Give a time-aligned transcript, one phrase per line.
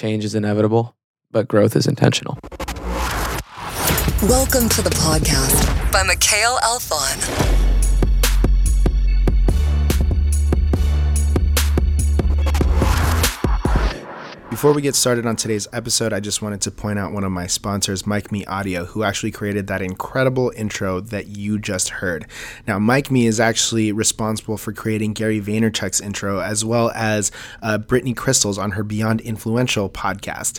[0.00, 0.96] change is inevitable,
[1.30, 2.38] but growth is intentional.
[4.22, 7.59] Welcome to the podcast by Mikhail Alfon.
[14.50, 17.30] Before we get started on today's episode, I just wanted to point out one of
[17.30, 22.26] my sponsors, MicMe Audio, who actually created that incredible intro that you just heard.
[22.66, 27.30] Now, MicMe is actually responsible for creating Gary Vaynerchuk's intro as well as
[27.62, 30.58] uh, Brittany Krystle's on her Beyond Influential podcast.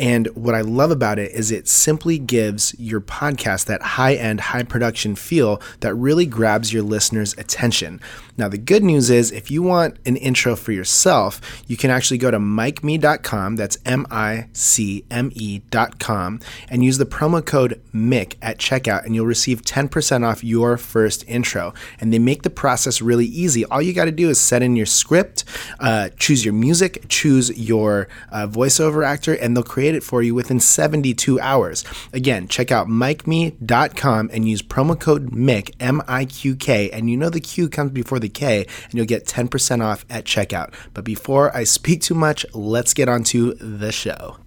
[0.00, 4.40] And what I love about it is it simply gives your podcast that high end,
[4.40, 8.00] high production feel that really grabs your listeners' attention.
[8.36, 12.18] Now, the good news is if you want an intro for yourself, you can actually
[12.18, 18.34] go to micme.com, that's M I C M E.com, and use the promo code MIQK
[18.42, 21.74] at checkout, and you'll receive 10% off your first intro.
[22.00, 23.64] And they make the process really easy.
[23.66, 25.44] All you got to do is set in your script,
[25.78, 30.34] uh, choose your music, choose your uh, voiceover actor, and they'll create it for you
[30.34, 31.84] within 72 hours.
[32.14, 37.18] Again, check out micme.com and use promo code MIQK, M I Q K, and you
[37.18, 40.72] know the Q comes before the K, and you'll get 10% off at checkout.
[40.94, 44.38] But before I speak too much, let's get on to the show.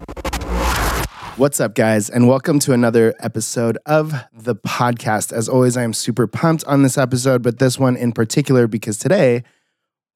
[1.38, 5.32] What's up, guys, and welcome to another episode of the podcast.
[5.32, 8.98] As always, I am super pumped on this episode, but this one in particular because
[8.98, 9.44] today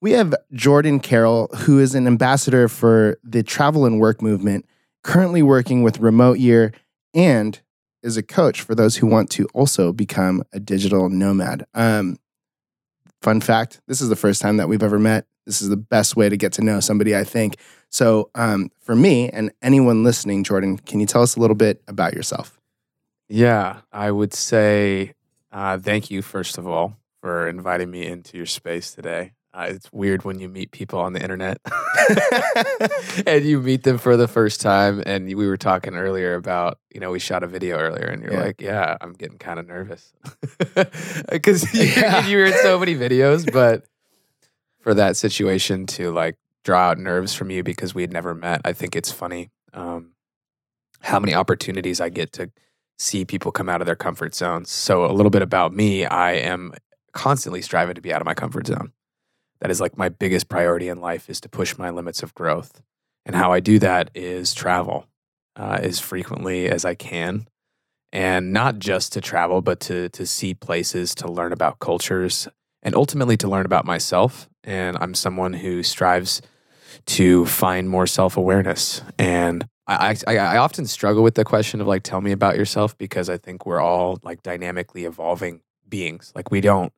[0.01, 4.67] we have Jordan Carroll, who is an ambassador for the travel and work movement,
[5.03, 6.73] currently working with Remote Year
[7.15, 7.61] and
[8.03, 11.65] is a coach for those who want to also become a digital nomad.
[11.75, 12.19] Um,
[13.21, 15.27] fun fact this is the first time that we've ever met.
[15.47, 17.57] This is the best way to get to know somebody, I think.
[17.89, 21.83] So, um, for me and anyone listening, Jordan, can you tell us a little bit
[21.89, 22.59] about yourself?
[23.29, 25.15] Yeah, I would say
[25.51, 29.33] uh, thank you, first of all, for inviting me into your space today.
[29.55, 31.59] Uh, it's weird when you meet people on the internet
[33.27, 35.03] and you meet them for the first time.
[35.05, 38.33] And we were talking earlier about, you know, we shot a video earlier, and you're
[38.33, 38.41] Yeah.
[38.41, 40.13] like, "Yeah, I'm getting kind of nervous
[41.31, 42.27] because you, Yeah.
[42.27, 43.85] you were in so many videos." But
[44.81, 48.63] for that situation to like draw out nerves from you because we had never met,
[48.65, 50.13] I think it's funny um,
[51.01, 52.51] how many opportunities I get to
[52.99, 54.71] see people come out of their comfort zones.
[54.71, 56.73] So a little bit about me: I am
[57.13, 58.93] constantly striving to be out of my comfort zone
[59.63, 62.83] that is like my biggest priority in life is to push my limits of growth.
[63.25, 65.07] And how i do that is travel
[65.57, 67.47] uh, as frequently as i can.
[68.13, 72.49] And not just to travel but to to see places to learn about cultures
[72.83, 74.49] and ultimately to learn about myself.
[74.65, 76.43] And i'm someone who strives
[77.07, 79.03] to find more self-awareness.
[79.17, 82.99] And I, I, I often struggle with the question of like tell me about yourself
[82.99, 86.33] because i think we're all like dynamically evolving beings.
[86.35, 86.93] Like we don't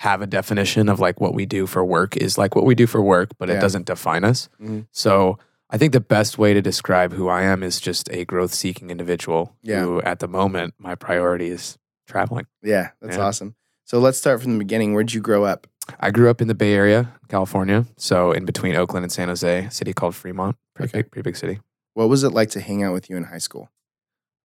[0.00, 2.86] have a definition of like what we do for work is like what we do
[2.86, 3.56] for work, but Yeah.
[3.56, 4.48] it doesn't define us.
[4.60, 4.86] Mhm.
[4.92, 5.38] So
[5.68, 8.90] I think the best way to describe who I am is just a growth seeking
[8.90, 9.82] individual Yeah.
[9.82, 11.76] who at the moment my priority is
[12.08, 12.46] traveling.
[12.62, 13.24] Yeah, that's Yeah.
[13.24, 13.54] awesome.
[13.84, 14.94] So let's start from the beginning.
[14.94, 15.66] Where'd you grow up?
[16.00, 17.84] I grew up in the Bay Area, California.
[17.98, 20.56] So in between Oakland and San Jose, a city called Fremont.
[20.74, 21.02] Pretty Okay.
[21.02, 21.60] big, pretty big city.
[21.94, 23.68] What was it like to hang out with you in high school?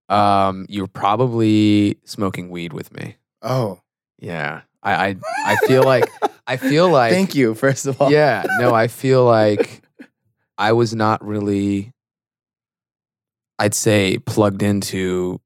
[0.08, 3.16] Um, you were probably smoking weed with me.
[3.40, 3.80] Oh,
[4.18, 4.62] Yeah.
[4.84, 6.04] I I, I feel like
[6.46, 8.10] I feel like thank you, first of all.
[8.12, 9.82] yeah no i feel like
[10.58, 11.90] i was not really
[13.58, 15.40] i'd say plugged into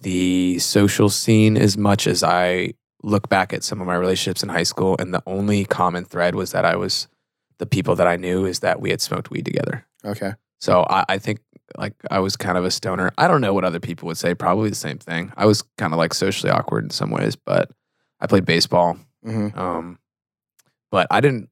[0.00, 2.72] the social scene as much as i
[3.02, 6.34] look back at some of my relationships in high school and the only common thread
[6.34, 7.06] was that i was
[7.58, 10.32] the people that i knew is that we had smoked weed together Okay.
[10.60, 11.40] so i, I think
[11.78, 14.34] like i was kind of a stoner i don't know what other people would say
[14.34, 17.70] probably the same thing i was kind of like socially awkward in some ways but
[18.24, 19.98] i played baseball hmm um,
[20.90, 21.50] but I didn't.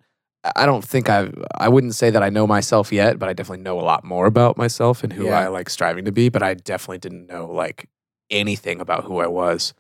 [0.56, 1.30] I don't think I.
[1.56, 4.26] I wouldn't say that I know myself yet, but I definitely know a lot more
[4.26, 5.38] about myself and who Yeah.
[5.38, 6.28] I like striving to be.
[6.28, 7.88] But I definitely didn't know like
[8.30, 9.74] anything about who I was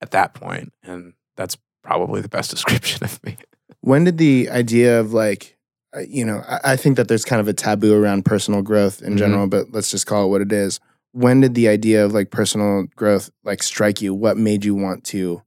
[0.00, 3.36] at that point, and that's probably the best description of me.
[3.80, 5.56] When did the idea of like,
[5.96, 9.00] uh, you know, I, I think that there's kind of a taboo around personal growth
[9.02, 9.18] in Mhm.
[9.18, 10.80] general, but let's just call it what it is.
[11.12, 14.12] When did the idea of like personal growth like strike you?
[14.14, 15.42] What made you want to,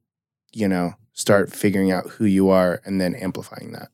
[0.52, 3.88] you know, start figuring out who you are and then amplifying that?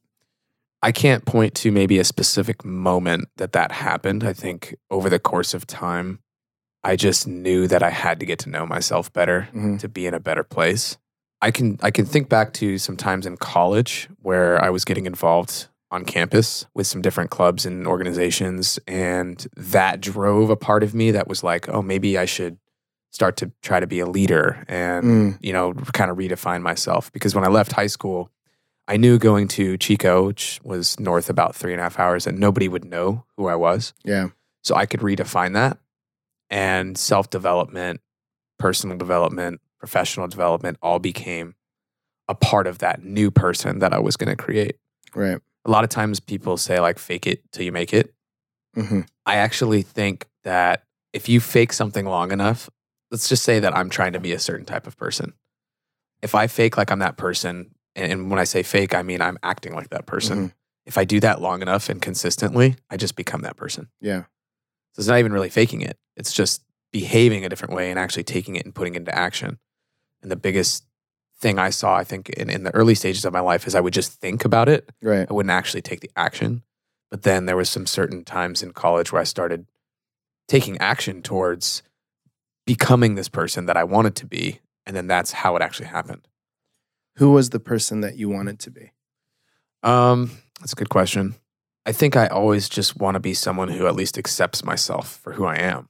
[0.83, 4.23] I can't point to maybe a specific moment that that happened.
[4.23, 6.19] I think over the course of time,
[6.83, 9.79] I just knew that I had to get to know myself better Mhm.
[9.81, 10.99] to be in a better place.
[11.41, 15.07] I can I can think back to some times in college where I was getting
[15.07, 20.95] involved on campus with some different clubs and organizations and that drove a part of
[20.95, 22.59] me that was like, oh, maybe I should
[23.15, 25.39] start to try to be a leader and Mm.
[25.41, 28.31] you know kind of redefine myself because when I left high school,
[28.89, 32.39] I knew going to Chico, which was north about three and a half hours, and
[32.39, 33.95] nobody would know who I was.
[34.05, 34.29] Yeah.
[34.63, 35.79] So I could redefine that
[36.51, 38.01] and self development,
[38.59, 41.55] personal development, professional development all became
[42.29, 44.77] a part of that new person that I was going to create.
[45.15, 45.39] Right.
[45.67, 48.13] A lot of times people say, like, fake it till you make it.
[48.75, 52.69] hmm I actually think that if you fake something long enough,
[53.15, 55.35] let's just say that I'm trying to be a certain type of person.
[56.21, 59.39] If I fake like I'm that person, and, when I say fake, I mean I'm
[59.41, 60.49] acting like that person.
[60.49, 60.53] Mhm.
[60.85, 63.89] If I do that long enough and consistently, I just become that person.
[64.01, 64.23] Yeah.
[64.95, 65.97] So it's not even really faking it.
[66.17, 69.61] It's just behaving a different way and actually taking it and putting it into action.
[70.21, 70.85] And the biggest
[71.39, 73.81] thing I saw, I think, in, in the early stages of my life is I
[73.81, 75.27] would just think about it Right.
[75.31, 76.65] I wouldn't actually take the action.
[77.13, 79.67] But then there was some certain times in college where I started
[80.49, 81.85] taking action towards
[82.67, 84.61] becoming this person that I wanted to be.
[84.87, 86.27] And then that's how it actually happened.
[87.17, 88.93] Who was the person that you wanted to be?
[89.83, 90.31] Um,
[90.61, 91.35] that's a good question.
[91.87, 95.33] I think I always just want to be someone who at least accepts myself for
[95.35, 95.89] who I am.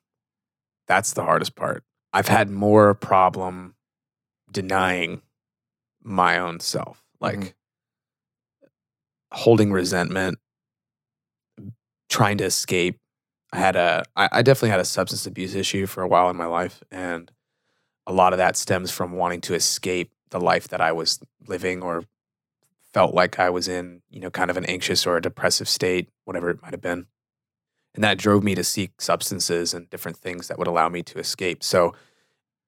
[0.88, 1.84] That's the hardest part.
[2.12, 3.74] I've had more problem
[4.50, 5.22] denying
[6.02, 7.54] my own self, like Mhm.
[9.32, 10.38] holding resentment,
[12.08, 12.98] trying to escape.
[13.54, 16.36] I had a, I, I definitely had a substance abuse issue for a while in
[16.36, 17.30] my life, and
[18.04, 21.80] a lot of that stems from wanting to escape the life that I was living
[21.80, 22.02] or
[22.92, 26.08] felt like I was in, you know, kind of an anxious or a depressive state,
[26.24, 27.06] whatever it might have been.
[27.94, 31.20] And that drove me to seek substances and different things that would allow me to
[31.20, 31.62] escape.
[31.62, 31.94] So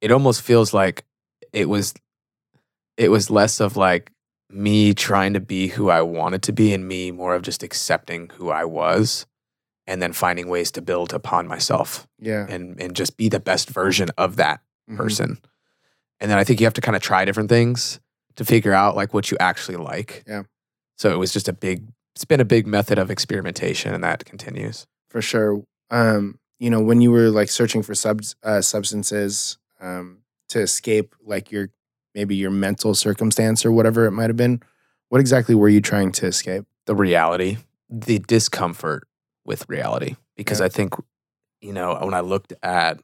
[0.01, 1.05] it almost feels like
[1.53, 1.95] it was
[2.97, 4.13] it was less of like
[4.49, 8.31] me trying to be who I wanted to be and me more of just accepting
[8.35, 9.27] who I was
[9.87, 12.47] and then finding ways to build upon myself Yeah.
[12.49, 14.61] and and just be the best version of that
[14.91, 14.97] Mhm.
[14.97, 15.39] person.
[16.21, 18.01] And then I think you have to kind of try different things
[18.37, 20.25] to figure out like what you actually like.
[20.27, 20.43] Yeah.
[20.97, 24.25] So it was just a big it's been a big method of experimentation and that
[24.25, 24.87] continues.
[25.11, 25.63] For sure.
[25.91, 31.15] Um, you know, when you were like searching for sub uh, substances um, to escape
[31.23, 31.69] like your
[32.15, 34.63] maybe your mental circumstance or whatever it might have been,
[35.11, 36.65] what exactly were you trying to escape?
[36.87, 37.59] The reality,
[37.91, 39.07] the discomfort
[39.47, 40.17] with reality.
[40.37, 40.67] Because Yeah.
[40.67, 40.95] I think,
[41.61, 43.01] you know, when I looked at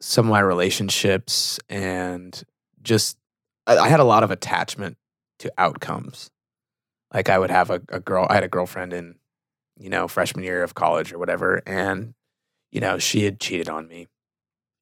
[0.00, 2.42] some of my relationships and
[2.82, 3.18] just
[3.66, 4.96] I, I had a lot of attachment
[5.40, 6.30] to outcomes.
[7.12, 9.16] Like I would have a, a girl I had a girlfriend in,
[9.78, 12.14] you know, freshman year of college or whatever, and
[12.70, 14.06] you know, she had cheated on me.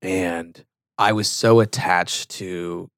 [0.00, 0.64] And
[0.96, 2.88] I was so attached to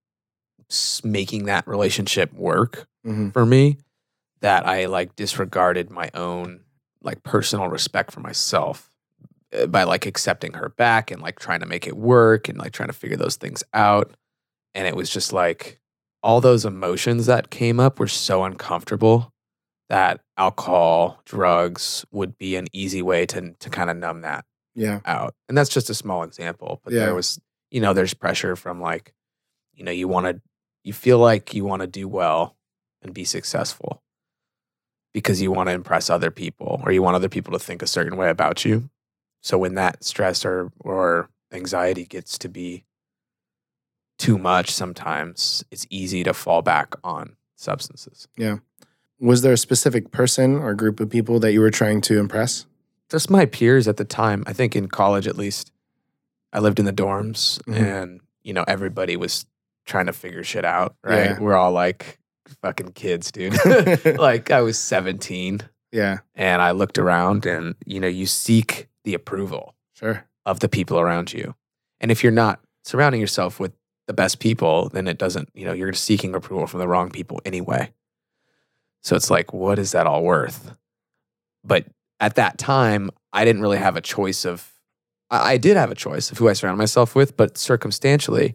[1.05, 3.31] making that relationship work Mm-hmm.
[3.31, 3.79] for me
[4.43, 6.61] that I like disregarded my own
[7.03, 8.91] like personal respect for myself
[9.59, 12.73] uh, by like accepting her back and like trying to make it work and like
[12.73, 14.13] trying to figure those things out.
[14.75, 15.81] And it was just like
[16.23, 19.33] all those emotions that came up were so uncomfortable
[19.89, 24.45] that alcohol, drugs would be an easy way to to kind of numb that
[24.75, 25.01] Yeah.
[25.05, 25.35] out.
[25.49, 27.01] And that's just a small example, but Yeah.
[27.07, 27.39] there was,
[27.71, 29.13] you know, there's pressure from like,
[29.75, 30.41] you know, you want to,
[30.85, 32.57] you feel like you want to do well
[33.03, 34.02] and be successful
[35.13, 37.87] because you want to impress other people or you want other people to think a
[37.87, 38.89] certain way about you.
[39.43, 42.85] So when that stress or, or anxiety gets to be
[44.19, 48.29] too much, sometimes it's easy to fall back on substances.
[48.37, 48.59] Yeah.
[49.21, 52.67] Was there a specific person or group of people that you were trying to impress?
[53.11, 54.43] just my peers at the time.
[54.47, 55.71] I think in college, at least,
[56.51, 57.77] I lived in the dorms, Mhm.
[57.77, 59.45] and you know everybody was
[59.85, 60.97] trying to figure shit out.
[61.05, 61.33] Right?
[61.33, 61.39] Yeah.
[61.39, 62.19] We're all like
[62.63, 63.55] fucking kids, dude.
[64.19, 66.19] like I was seventeen, yeah.
[66.35, 70.27] and I looked around, and you know you seek the approval Sure.
[70.47, 71.55] of the people around you,
[72.01, 73.73] and if you're not surrounding yourself with
[74.09, 75.49] the best people, then it doesn't.
[75.55, 77.93] You know you're seeking approval from the wrong people anyway.
[79.03, 80.77] So it's like, what is that all worth?
[81.65, 81.87] But
[82.21, 84.69] at that time, I didn't really have a choice of.
[85.31, 88.55] I, I did have a choice of who I surround myself with, but circumstantially,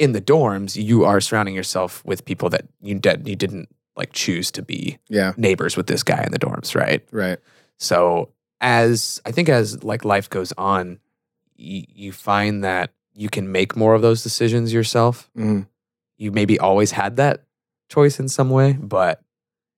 [0.00, 4.12] in the dorms, you are surrounding yourself with people that you did, you didn't like
[4.12, 5.32] choose to be Yeah.
[5.36, 7.06] neighbors with this guy in the dorms, right?
[7.12, 7.38] Right.
[7.78, 8.30] So
[8.62, 10.98] as I think as like life goes on,
[11.56, 15.28] you, you find that you can make more of those decisions yourself.
[15.36, 15.66] Mhm.
[16.16, 17.44] You maybe always had that
[17.90, 19.20] choice in some way, but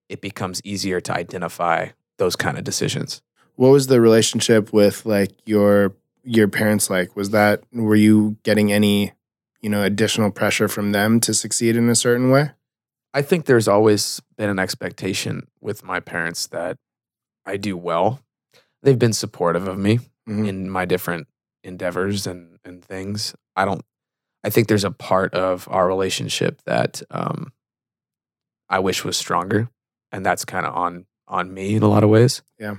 [0.09, 1.89] it becomes easier to identify
[2.19, 3.23] those kind of decisions.
[3.57, 7.17] What was the relationship with like your your parents like?
[7.17, 9.13] Was that were you getting any,
[9.63, 12.51] you know, additional pressure from them to succeed in a certain way?
[13.15, 16.77] I think there's always been an expectation with my parents that
[17.47, 18.21] I do well.
[18.83, 20.49] They've been supportive of me Mhm.
[20.49, 21.27] in my different
[21.65, 23.35] endeavors and, and things.
[23.57, 23.83] I don't,
[24.45, 27.53] I think there's a part of our relationship that um,
[28.69, 29.69] I wish was stronger.
[30.11, 32.43] And that's kind of on, on me in a lot of ways.
[32.59, 32.77] Yeah.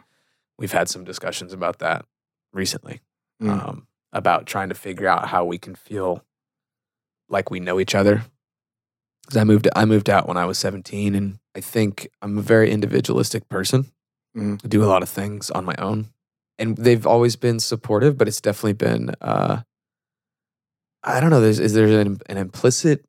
[0.57, 2.05] We've had some discussions about that.
[2.53, 3.01] recently
[3.41, 3.49] Mm.
[3.49, 6.23] um, about trying to figure out how we can feel
[7.33, 8.23] like we know each other.
[9.23, 12.41] Because I moved, I moved out when I was 17, and I think I'm a
[12.41, 13.91] very individualistic person.
[14.37, 14.63] Mhm.
[14.63, 16.07] I do a lot of things on my own,
[16.57, 19.61] and they've always been supportive, but it's definitely been, uh,
[21.03, 21.41] I don't know.
[21.41, 23.05] There's is there an, an implicit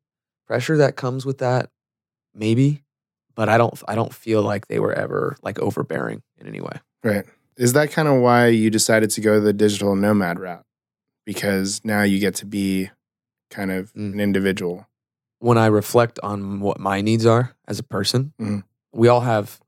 [0.47, 1.69] pressure that comes with that?
[2.33, 2.83] Maybe,
[3.35, 3.81] but I don't.
[3.87, 6.79] I don't feel like they were ever like overbearing in any way.
[7.03, 7.25] Right.
[7.57, 10.63] Is that kind of why you decided to go the digital nomad route?
[11.25, 12.89] Because now you get to be
[13.55, 14.13] kind of Mm.
[14.13, 14.87] an individual.
[15.39, 18.63] when I reflect on what my needs are as a person, Mhm.
[18.93, 19.59] we all have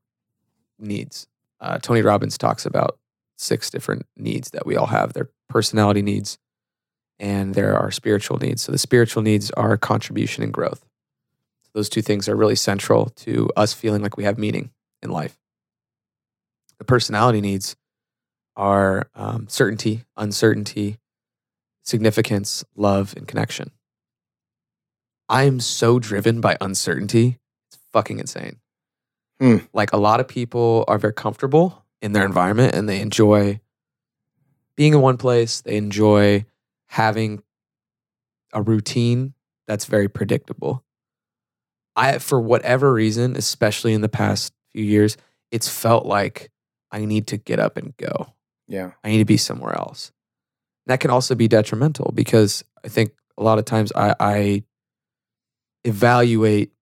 [0.78, 1.28] needs.
[1.60, 2.98] Uh, Tony Robbins talks about
[3.36, 5.12] six different needs that we all have.
[5.12, 6.38] They're personality needs,
[7.20, 8.62] and there are spiritual needs.
[8.62, 10.84] So the spiritual needs are contribution and growth.
[11.74, 14.70] Those two things are really central to us feeling like we have meaning
[15.02, 15.38] in life.
[16.78, 17.76] The personality needs
[18.56, 20.98] are um, certainty, uncertainty,
[21.82, 23.70] significance, love, and connection.
[25.28, 27.38] I am so driven by uncertainty.
[27.70, 28.56] It's fucking insane.
[29.40, 29.58] Hmm.
[29.72, 33.60] Like a lot of people are very comfortable in their environment and they enjoy
[34.76, 35.60] being in one place.
[35.60, 36.46] They enjoy
[36.86, 37.42] having
[38.52, 39.34] a routine
[39.66, 40.84] that's very predictable.
[41.94, 45.16] I, for whatever reason, especially in the past few years,
[45.50, 46.50] it's felt like
[46.90, 48.34] I need to get up and go.
[48.66, 48.92] Yeah.
[49.02, 50.12] I need to be somewhere else.
[50.86, 54.64] That can also be detrimental because I think a lot of times I, I
[55.84, 56.72] evaluate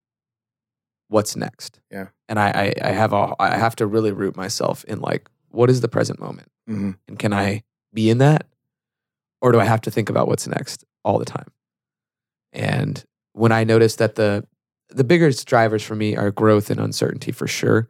[1.09, 1.79] what's next.
[1.91, 2.07] Yeah.
[2.27, 5.69] And I, I, I have a I have to really root myself in like what
[5.69, 6.49] is the present moment?
[6.67, 7.63] hmm And can I
[7.93, 8.45] be in that?
[9.41, 11.51] Or do I have to think about what's next all the time?
[12.51, 14.45] And when I notice that the
[14.89, 17.89] the biggest drivers for me are growth and uncertainty for sure.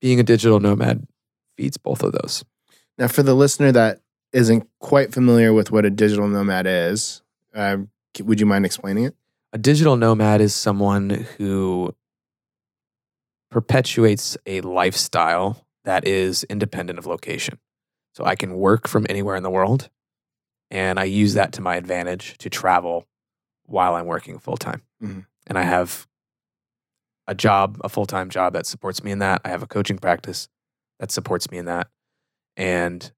[0.00, 1.06] Being a digital nomad
[1.56, 2.44] feeds both of those.
[2.98, 4.00] Now, for the listener that
[4.32, 7.22] isn't quite familiar with what a digital nomad is,
[7.54, 7.78] uh,
[8.22, 9.16] would you mind explaining it?
[9.56, 11.08] A digital nomad is someone
[11.38, 11.94] who
[13.50, 17.58] perpetuates a lifestyle that is independent of location.
[18.14, 19.88] So I can work from anywhere in the world
[20.70, 23.06] and I use that to my advantage to travel
[23.64, 24.82] while I'm working full time.
[25.02, 25.24] Mhm.
[25.46, 26.06] And I have
[27.26, 29.40] a job, a full time job that supports me in that.
[29.42, 30.50] I have a coaching practice
[30.98, 31.88] that supports me in that.
[32.58, 33.10] And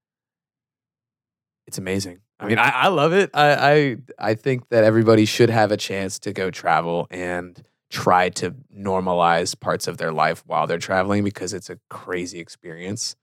[1.67, 2.21] it's amazing.
[2.41, 3.31] I mean, I, I love it.
[3.35, 3.97] I, I
[4.31, 9.59] I think that everybody should have a chance to go travel and try to normalize
[9.59, 13.17] parts of their life while they're traveling because it's a crazy experience.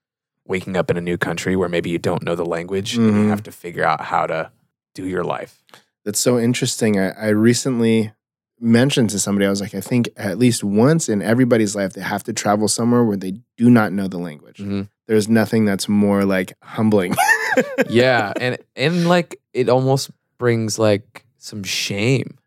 [0.48, 3.14] Waking up in a new country where maybe you don't know the language and you
[3.24, 3.30] Mhm.
[3.30, 4.52] have to figure out how to
[4.94, 5.64] do your life.
[6.04, 7.00] That's so interesting.
[7.00, 8.12] I, I recently
[8.60, 12.02] mentioned to somebody, I was like, I think at least once in everybody's life, they
[12.02, 14.60] have to travel somewhere where they do not know the language.
[14.60, 14.90] Mhm.
[15.08, 17.14] There's nothing that's more like humbling.
[17.90, 22.38] yeah, and and like it almost brings like some shame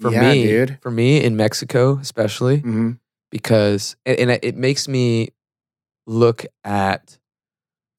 [0.00, 0.78] for Yeah, me, dude.
[0.82, 2.60] for me in Mexico especially.
[2.60, 2.92] hmm
[3.30, 5.28] because and, and it makes me
[6.08, 7.16] look at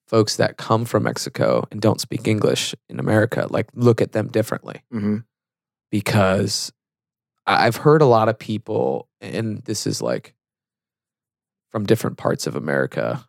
[0.07, 4.27] folks that come from Mexico and don't speak English in America, like look at them
[4.27, 5.19] differently hmm
[5.89, 6.71] because
[7.45, 10.33] I've heard a lot of people, and this is like
[11.69, 13.25] from different parts of America,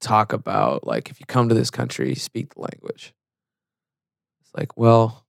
[0.00, 3.14] talk about like if you come to this country, speak the language.
[4.42, 5.26] It's like, well,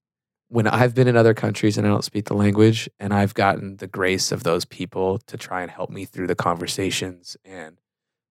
[0.49, 3.77] when I've been in other countries and I don't speak the language, and I've gotten
[3.77, 7.77] the grace of those people to try and help me through the conversations and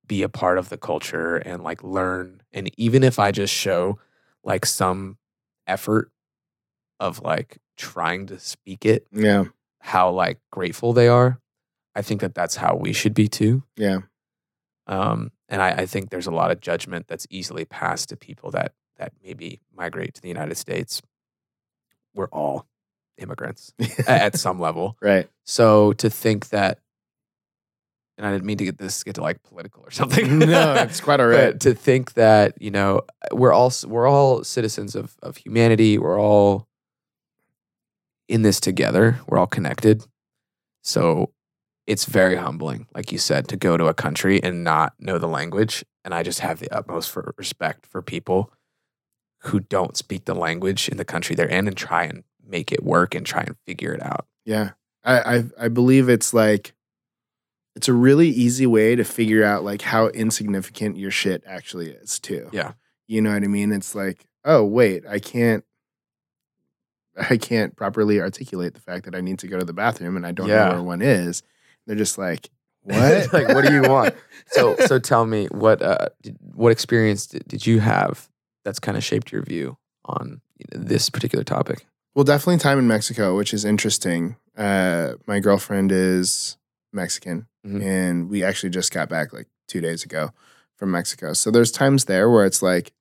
[0.07, 2.43] be a part of the culture and like learn.
[2.53, 3.99] And even if I just show
[4.45, 5.17] like some
[5.67, 6.11] effort
[7.01, 9.45] of like trying to speak it, Yeah.
[9.81, 11.41] how like grateful they are.
[11.95, 13.63] I think that that's how we should be too.
[13.77, 14.01] Yeah.
[14.87, 18.51] Um, and I, I think there's a lot of judgment that's easily passed to people
[18.53, 21.03] that that maybe migrate to the United States.
[22.15, 22.67] We're all
[23.19, 23.73] immigrants
[24.07, 24.97] at some level.
[25.01, 25.29] Right.
[25.45, 26.79] So to think that,
[28.17, 30.39] and I didn't mean to get this get to like political or something.
[30.41, 31.53] no, it's quite all right.
[31.53, 35.99] But to think that you know we're all we're all citizens of of humanity.
[35.99, 36.69] We're all
[38.29, 39.19] in this together.
[39.27, 40.05] We're all connected.
[40.83, 41.33] So
[41.87, 45.29] it's very humbling, like you said, to go to a country and not know the
[45.29, 45.85] language.
[46.05, 48.51] And I just have the utmost for respect for people
[49.45, 52.83] who don't speak the language in the country they're in and try and make it
[52.83, 54.27] work and try and figure it out.
[54.45, 54.71] Yeah.
[55.05, 56.75] I, I I believe it's like
[57.77, 62.19] it's a really easy way to figure out like how insignificant your shit actually is
[62.19, 62.49] too.
[62.53, 62.73] Yeah.
[63.07, 63.73] You know what I mean?
[63.73, 65.65] It's like, oh wait, I can't
[67.31, 70.27] I can't properly articulate the fact that I need to go to the bathroom and
[70.27, 70.65] I don't Yeah.
[70.65, 71.43] know where one is.
[71.87, 72.51] They're just like,
[72.83, 73.33] What?
[73.33, 74.15] like, what do you want?
[74.49, 78.29] So, so tell me what uh, did, what experience did, did you have
[78.65, 80.41] that's kind of shaped your view on
[80.71, 81.87] this particular topic?
[82.15, 84.37] Well, definitely time in Mexico, which is interesting.
[84.57, 86.57] Uh, my girlfriend is
[86.93, 87.83] Mexican, Mhm.
[87.83, 90.31] and we actually just got back like two days ago
[90.77, 91.33] from Mexico.
[91.33, 92.93] So there's times there where it's like,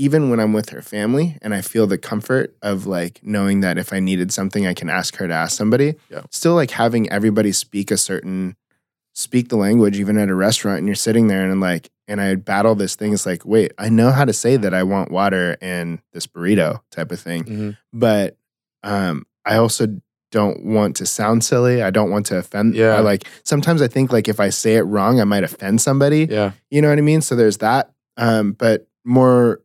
[0.00, 3.76] even when I'm with her family, and I feel the comfort of like knowing that
[3.76, 5.94] if I needed something, I can ask her to ask somebody.
[6.10, 6.22] Yeah.
[6.30, 8.56] Still, like having everybody speak a certain
[9.12, 12.18] speak the language, even at a restaurant, and you're sitting there and I'm like, and
[12.20, 13.12] I battle this thing.
[13.12, 16.80] It's like, wait, I know how to say that I want water and this burrito
[16.90, 17.70] type of thing Mm-hmm.
[17.92, 18.36] but
[18.82, 21.82] um, I also don't want to sound silly.
[21.82, 22.74] I don't want to offend.
[22.74, 22.94] Yeah.
[22.96, 26.24] I like sometimes I think like if I say it wrong, I might offend somebody.
[26.30, 26.52] Yeah.
[26.70, 27.20] You know what I mean?
[27.20, 27.90] So there's that.
[28.16, 29.60] Um, but more,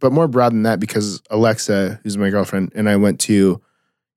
[0.00, 3.60] but more broad than that, because Alexa, who's my girlfriend, and I went to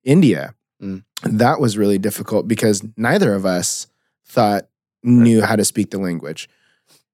[0.02, 0.54] India.
[0.82, 1.04] Mm.
[1.22, 3.86] That was really difficult because neither of us
[4.26, 4.68] thought
[5.02, 6.48] knew how to speak the language.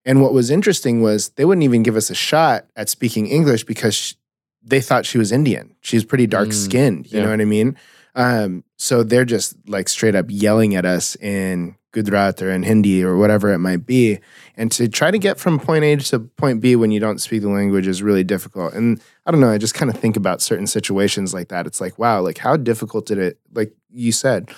[0.04, 3.64] And what was interesting was they wouldn't even give us a shot at speaking English
[3.64, 4.14] because sh
[4.62, 5.74] they thought she was Indian.
[5.80, 7.12] She's pretty dark Mm, skinned.
[7.12, 7.24] You yeah.
[7.24, 7.76] know what I mean?
[8.14, 13.02] Um, so they're just like straight up yelling at us in Gujarat or in Hindi
[13.02, 14.18] or whatever it might be.
[14.56, 17.42] And to try to get from point A to point B when you don't speak
[17.42, 18.74] the language is really difficult.
[18.74, 21.66] And I don't know, I just kind of think about certain situations like that.
[21.66, 24.50] It's like, wow, like how difficult did it, like you said,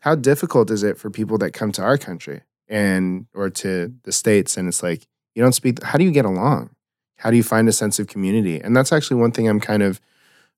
[0.00, 4.12] how difficult is it for people that come to our country and or to the
[4.12, 4.56] States?
[4.56, 6.70] And it's like, you don't speak, how do you get along?
[7.16, 8.60] How do you find a sense of community?
[8.60, 10.00] And that's actually one thing I'm kind of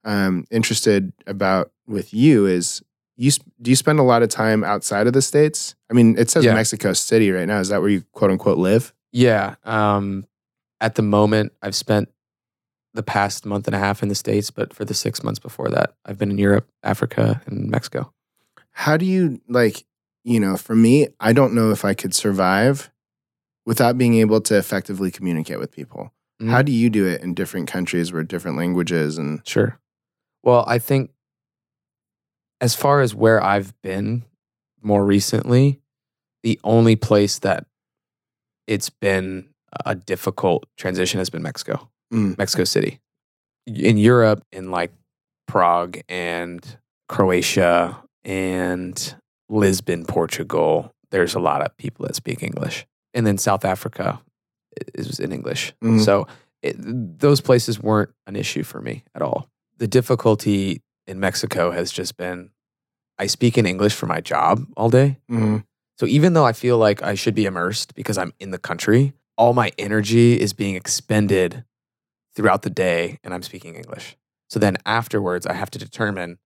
[0.04, 2.82] um, interested about with you is
[3.16, 5.75] you sp- do you spend a lot of time outside of the states?
[5.90, 6.54] I mean, it says Yeah.
[6.54, 7.59] Mexico City right now.
[7.61, 8.92] Is that where you quote unquote live?
[9.12, 9.57] Yeah.
[9.64, 10.26] Um,
[10.81, 12.09] at the moment, I've spent
[12.95, 15.69] the past month and a half in the States, but for the six months before
[15.71, 18.12] that, I've been in Europe, Africa, and Mexico.
[18.73, 19.85] How do you like?
[20.25, 22.90] You know, for me, I don't know if I could survive
[23.66, 26.12] without being able to effectively communicate with people.
[26.40, 26.50] Mhm.
[26.50, 29.78] How do you do it in different countries where different languages and Sure.
[30.42, 31.12] Well, I think
[32.62, 34.22] as far as where I've been
[34.80, 35.80] more recently,
[36.42, 37.66] the only place that
[38.66, 39.48] it's been
[39.84, 42.38] a difficult transition has been Mexico, Mm.
[42.38, 43.00] Mexico City.
[43.66, 44.92] In Europe, in like
[45.48, 49.14] Prague and Croatia and
[49.48, 52.86] Lisbon, Portugal, there's a lot of people that speak English.
[53.14, 54.20] And then South Africa
[54.94, 55.75] is in English.
[55.82, 56.04] Mhm.
[56.04, 56.26] So
[56.62, 59.48] it, those places weren't an issue for me at all.
[59.78, 62.50] The difficulty in Mexico has just been
[63.19, 65.19] I speak in English for my job all day.
[65.30, 65.65] Mhm.
[65.99, 69.12] So even though I feel like I should be immersed because I'm in the country,
[69.36, 71.65] all my energy is being expended
[72.34, 74.17] throughout the day and I'm speaking English.
[74.49, 76.38] So then afterwards, I have to determine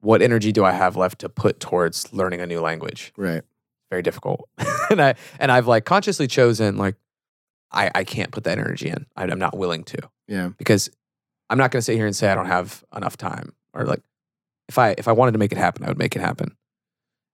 [0.00, 3.12] what energy do I have left to put towards learning a new language.
[3.16, 3.42] right?
[3.90, 4.48] Very difficult.
[4.90, 6.96] and I and I've like consciously chosen like
[7.70, 9.06] I, I can't put that energy in.
[9.16, 10.90] I, I'm not willing to Yeah, because
[11.50, 14.02] I'm not going to sit here and say I don't have enough time or like
[14.68, 16.56] if I if I wanted to make it happen, I would make it happen.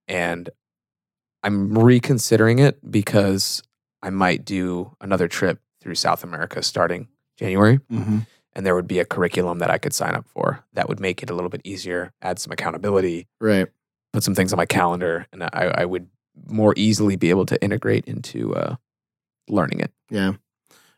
[0.07, 0.49] And
[1.43, 3.61] I'm reconsidering it because
[4.01, 8.19] I might do another trip through South America starting January hmm
[8.57, 11.21] and there would be a curriculum that I could sign up for that would make
[11.21, 13.67] it a little bit easier, add some accountability, right.
[14.13, 16.07] put some things on my calendar and I, I would
[16.47, 18.75] more easily be able to integrate into uh,
[19.47, 19.91] learning it.
[20.09, 20.33] Yeah.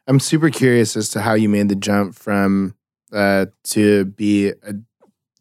[0.08, 2.76] I'm super curious as to how you made the jump from
[3.12, 4.76] uh, to be a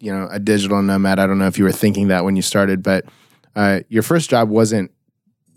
[0.01, 1.19] you know a digital nomad.
[1.19, 3.05] I don't know if you were thinking that when you started, but
[3.57, 4.91] uh, your first job wasn't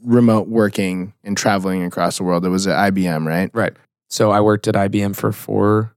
[0.04, 2.46] remote working and traveling across the world.
[2.46, 3.52] It was at IBM, right?
[3.54, 3.74] Right.
[4.10, 5.94] So I worked at IBM for four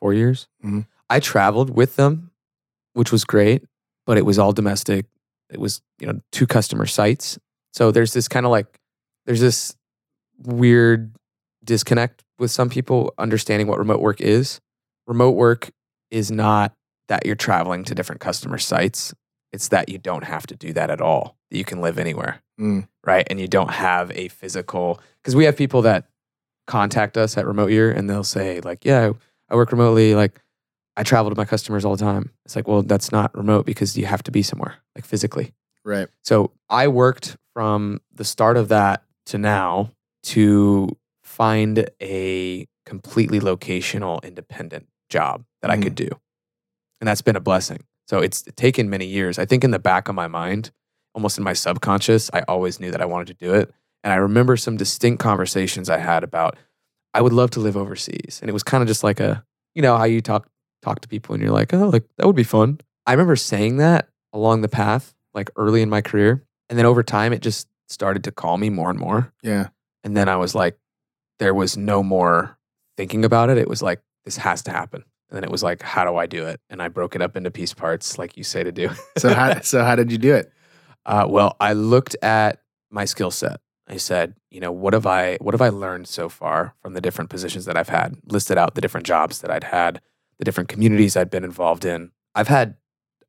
[0.00, 0.46] four years.
[0.64, 0.86] Mhm.
[1.10, 2.30] I traveled with them,
[2.94, 3.64] which was great,
[4.06, 5.06] but it was all domestic.
[5.50, 7.38] It was you know two customer sites.
[7.72, 8.78] So there's this kind of like
[9.26, 9.74] there's this
[10.38, 11.14] weird
[11.64, 14.60] disconnect with some people understanding what remote work is.
[15.06, 15.70] Remote work
[16.10, 16.72] is not
[17.10, 19.12] that you're traveling to different customer sites.
[19.52, 21.36] It's that you don't have to do that at all.
[21.50, 22.86] That you can live anywhere Mm.
[23.04, 23.26] right?
[23.30, 26.04] And you don't have a physical because we have people that
[26.66, 29.12] contact us at Remote Year and they'll say like, "Yeah,
[29.48, 30.14] I work remotely.
[30.14, 30.40] Like,
[30.96, 33.96] I travel to my customers all the time." It's like, well, that's not remote because
[33.96, 35.52] you have to be somewhere, like physically.
[35.84, 36.08] Right.
[36.22, 39.90] So I worked from the start of that to now
[40.24, 46.08] to find a completely locational independent job that I could do.
[47.00, 47.84] And that's been a blessing.
[48.06, 49.38] So it's taken many years.
[49.38, 50.70] I think in the back of my mind,
[51.14, 53.72] almost in my subconscious, I always knew that I wanted to do it.
[54.02, 56.56] And I remember some distinct conversations I had about
[57.12, 58.38] I would love to live overseas.
[58.40, 60.48] And it was kind of just like a, you know, how you talk
[60.82, 63.78] talk to people and you're like, "Oh, like that would be fun." I remember saying
[63.78, 66.44] that along the path like early in my career.
[66.68, 69.32] And then over time, it just started to call me more and more.
[69.42, 69.68] Yeah.
[70.04, 70.78] And then I was like,
[71.38, 72.58] there was no more
[72.96, 73.58] thinking about it.
[73.58, 75.04] It was like, this has to happen.
[75.30, 76.60] And then it was like, how do I do it?
[76.70, 78.90] And I broke it up into piece parts, like you say to do.
[79.16, 80.52] So how so how did you do it?
[81.06, 83.60] Uh, well, I looked at my skill set.
[83.88, 87.00] I said, you know, what have I what have I learned so far from the
[87.00, 88.16] different positions that I've had?
[88.26, 90.00] Listed out the different jobs that I'd had,
[90.38, 92.10] the different communities I'd been involved in.
[92.34, 92.76] I've had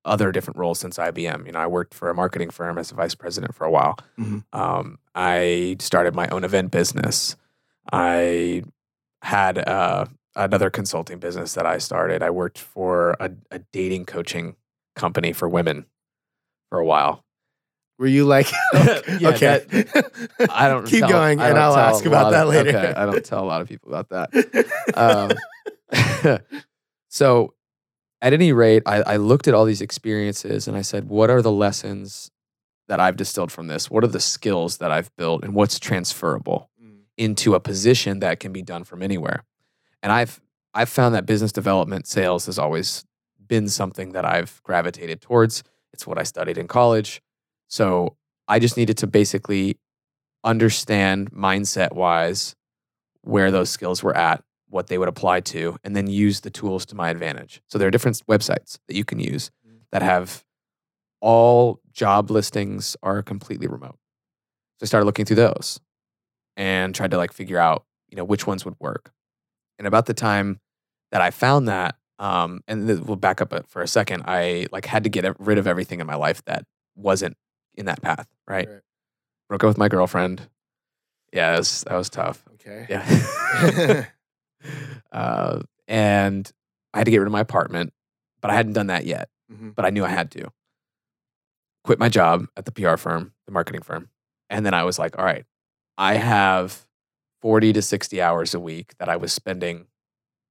[0.04, 1.46] other different roles since IBM.
[1.46, 3.98] You know, I worked for a marketing firm as a vice president for a while.
[4.20, 4.44] Mhm.
[4.52, 7.36] Um, I started my own event business.
[7.92, 8.64] I
[9.22, 12.24] had uh, another consulting business that I started.
[12.24, 14.56] I worked for a, a dating coaching
[14.96, 15.86] company for women
[16.70, 17.24] for a while.
[18.00, 19.66] Were you like Yeah, okay?
[20.50, 22.70] I don't keep tell- going, and don't I'll ask about that of- later.
[22.70, 24.32] Okay, I don't tell a lot of people about that.
[24.96, 26.40] Um,
[27.10, 27.54] so,
[28.22, 31.42] at any rate, I, I looked at all these experiences and I said, what are
[31.42, 32.32] the lessons
[32.88, 33.90] that I've distilled from this?
[33.90, 37.02] What are the skills that I've built, and what's transferable Mm.
[37.18, 39.44] into a position that can be done from anywhere?
[40.04, 40.42] And I've
[40.74, 43.06] I've found that business development sales has always
[43.46, 45.64] been something that I've gravitated towards.
[45.94, 47.22] It's what I studied in college.
[47.68, 48.16] So
[48.48, 49.78] I just needed to basically
[50.44, 52.56] understand mindset wise
[53.22, 56.86] where those skills were at, what they would apply to, and then use the tools
[56.88, 57.62] to my advantage.
[57.68, 59.78] So there are different websites that you can use mm-hmm.
[59.92, 60.44] that have
[61.20, 63.98] all job listings are completely remote.
[64.80, 65.80] So I started looking through those
[66.58, 69.12] and tried to like figure out, you know, which ones would work.
[69.82, 70.60] And about the time
[71.12, 74.86] that I found that, um, and th- we'll back up for a second, I like
[74.86, 76.66] had to get rid of everything in my life that
[76.96, 77.36] wasn't
[77.74, 78.70] in that path, right?
[78.70, 78.82] Right.
[79.50, 80.48] Broke up with my girlfriend.
[81.34, 82.44] Yeah, that was, that was tough.
[82.54, 82.86] Okay.
[82.92, 84.06] Yeah.
[85.12, 86.52] uh, and
[86.94, 87.92] I had to get rid of my apartment,
[88.40, 89.30] but I hadn't done that yet.
[89.52, 89.74] Mhm.
[89.74, 90.52] But I knew I had to.
[91.86, 94.12] Quit my job at the PR firm, the marketing firm.
[94.48, 95.46] And then I was like, all right,
[95.98, 96.86] I have
[97.42, 99.88] 40 to 60 hours a week that I was spending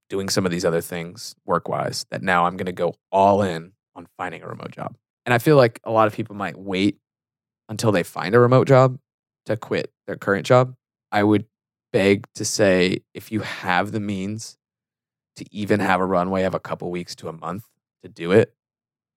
[0.08, 3.42] doing some of these other things work wise that now I'm going to go all
[3.42, 4.96] in on finding a remote job.
[5.24, 6.98] And I feel like a lot of people might wait
[7.68, 8.98] until they find a remote job
[9.46, 10.74] to quit their current job.
[11.12, 11.46] I would
[11.92, 14.58] beg to say if you have the means
[15.36, 17.64] to even have a runway of a couple weeks to a month
[18.02, 18.54] to do it,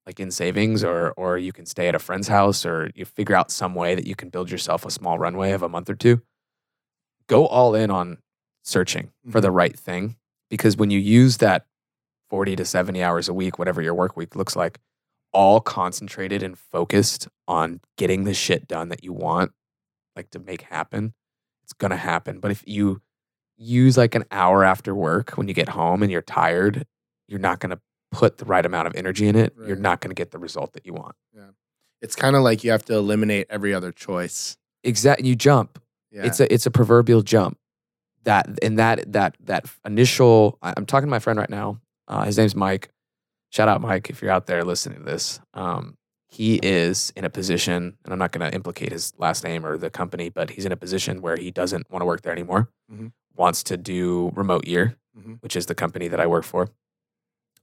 [0.05, 3.35] like in savings, or or you can stay at a friend's house, or you figure
[3.35, 5.95] out some way that you can build yourself a small runway of a month or
[5.95, 6.21] two.
[7.27, 8.17] Go all in on
[8.63, 9.57] searching for the mm-hmm.
[9.57, 10.15] right thing
[10.49, 11.65] because when you use that
[12.29, 14.79] 40 to 70 hours a week, whatever your work week looks like,
[15.31, 19.51] all concentrated and focused on getting the shit done that you want,
[20.15, 21.13] like to make happen,
[21.63, 22.39] it's gonna happen.
[22.39, 23.01] But if you
[23.57, 26.85] use like an hour after work when you get home and you're tired,
[27.27, 27.79] you're not gonna
[28.11, 29.55] put the right amount of energy in it.
[29.65, 31.15] You're not gonna get the result that you want.
[31.35, 31.49] Yeah.
[32.01, 34.57] It's kind of like you have to eliminate every other choice.
[34.83, 35.27] Exactly.
[35.27, 35.79] You jump.
[36.13, 36.25] Yeah.
[36.25, 37.57] It's a it's a proverbial jump.
[38.23, 40.57] That and that that that initial.
[40.61, 41.81] I'm talking to my friend right now.
[42.07, 42.89] Uh, his name's Mike.
[43.49, 45.39] Shout out Mike if you're out there listening to this.
[45.53, 45.97] Um,
[46.29, 49.77] he is in a position, and I'm not going to implicate his last name or
[49.77, 52.69] the company, but he's in a position where he doesn't want to work there anymore.
[52.91, 53.11] Mhm.
[53.35, 55.37] Wants to do remote year, Mhm.
[55.41, 56.69] which is the company that I work for.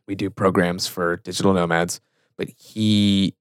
[0.07, 2.01] We do programs for digital nomads,
[2.37, 3.35] but he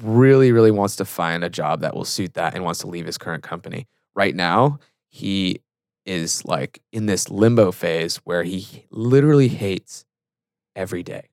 [0.00, 3.06] really, really wants to find a job that will suit that and wants to leave
[3.06, 3.86] his current company.
[4.14, 4.78] Right now,
[5.08, 5.60] he
[6.06, 10.04] is like in this limbo phase where he literally hates
[10.76, 11.28] every day.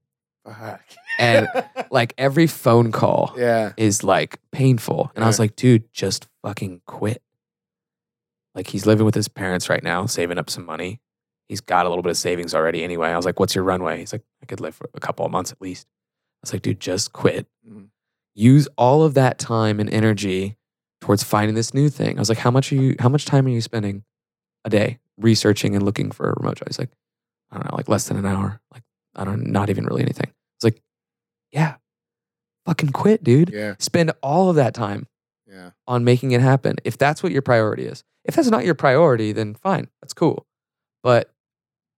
[0.46, 0.82] Fuck.
[1.20, 1.48] And
[1.92, 3.74] like every phone call yeah.
[3.78, 5.12] is like painful.
[5.16, 7.22] And I was like, dude, just fucking quit.
[8.56, 11.00] Like he's living with his parents right now, saving up some money.
[11.48, 13.10] He's got a little bit of savings already anyway.
[13.10, 14.00] I was like, what's your runway?
[14.00, 15.86] He's like, I could live for a couple of months at least.
[15.90, 17.48] I was like, dude, just quit.
[17.68, 17.90] Mhm.
[18.34, 20.58] Use all of that time and energy
[21.02, 22.18] towards finding this new thing.
[22.18, 24.04] I was like, how much are you how much time are you spending
[24.66, 26.68] a day researching and looking for a remote job?
[26.68, 26.92] He's like,
[27.52, 28.62] I don't know, like less than an hour.
[28.74, 28.84] Like,
[29.16, 30.32] I don't not even really anything.
[30.58, 30.82] It's like,
[31.52, 31.76] yeah,
[32.66, 33.50] fucking quit, dude.
[33.52, 33.76] Yeah.
[33.80, 35.08] Spend all of that time
[35.48, 35.72] Yeah.
[35.88, 36.78] on making it happen.
[36.86, 38.04] If that's what your priority is.
[38.24, 40.46] If that's not your priority, then fine, that's cool.
[41.04, 41.34] But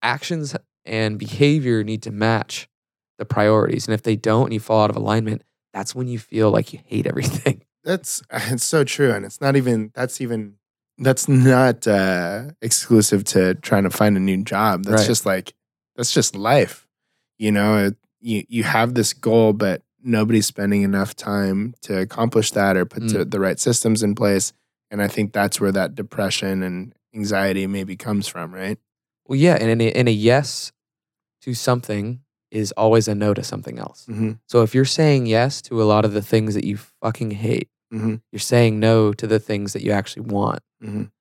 [0.02, 2.68] actions and behavior need to match
[3.20, 3.88] the priorities.
[3.88, 5.44] And if they don't and you fall out of alignment,
[5.74, 7.64] that's when you feel like you hate everything.
[7.84, 9.92] That's it's so true, and it's not even.
[9.94, 10.56] That's even.
[11.00, 14.86] That's not uh, exclusive to trying to find a new job.
[14.86, 15.08] That's Right.
[15.08, 15.54] just like
[15.98, 16.88] that's just life.
[17.40, 22.52] You know, it, you you have this goal, but nobody's spending enough time to accomplish
[22.52, 23.12] that or put Mm.
[23.14, 24.54] to the right systems in place.
[24.92, 28.78] And I think that's where that depression and anxiety maybe comes from, right?
[29.28, 30.72] Well, yeah, and in a, and a yes
[31.42, 32.22] to something
[32.54, 34.06] is always a no to something else.
[34.10, 34.34] Mm-hmm.
[34.48, 37.70] So if you're saying yes to a lot of the things that you fucking hate,
[37.94, 38.22] Mhm.
[38.32, 40.62] You're saying no to the things that you actually want.
[40.84, 41.12] Mhm.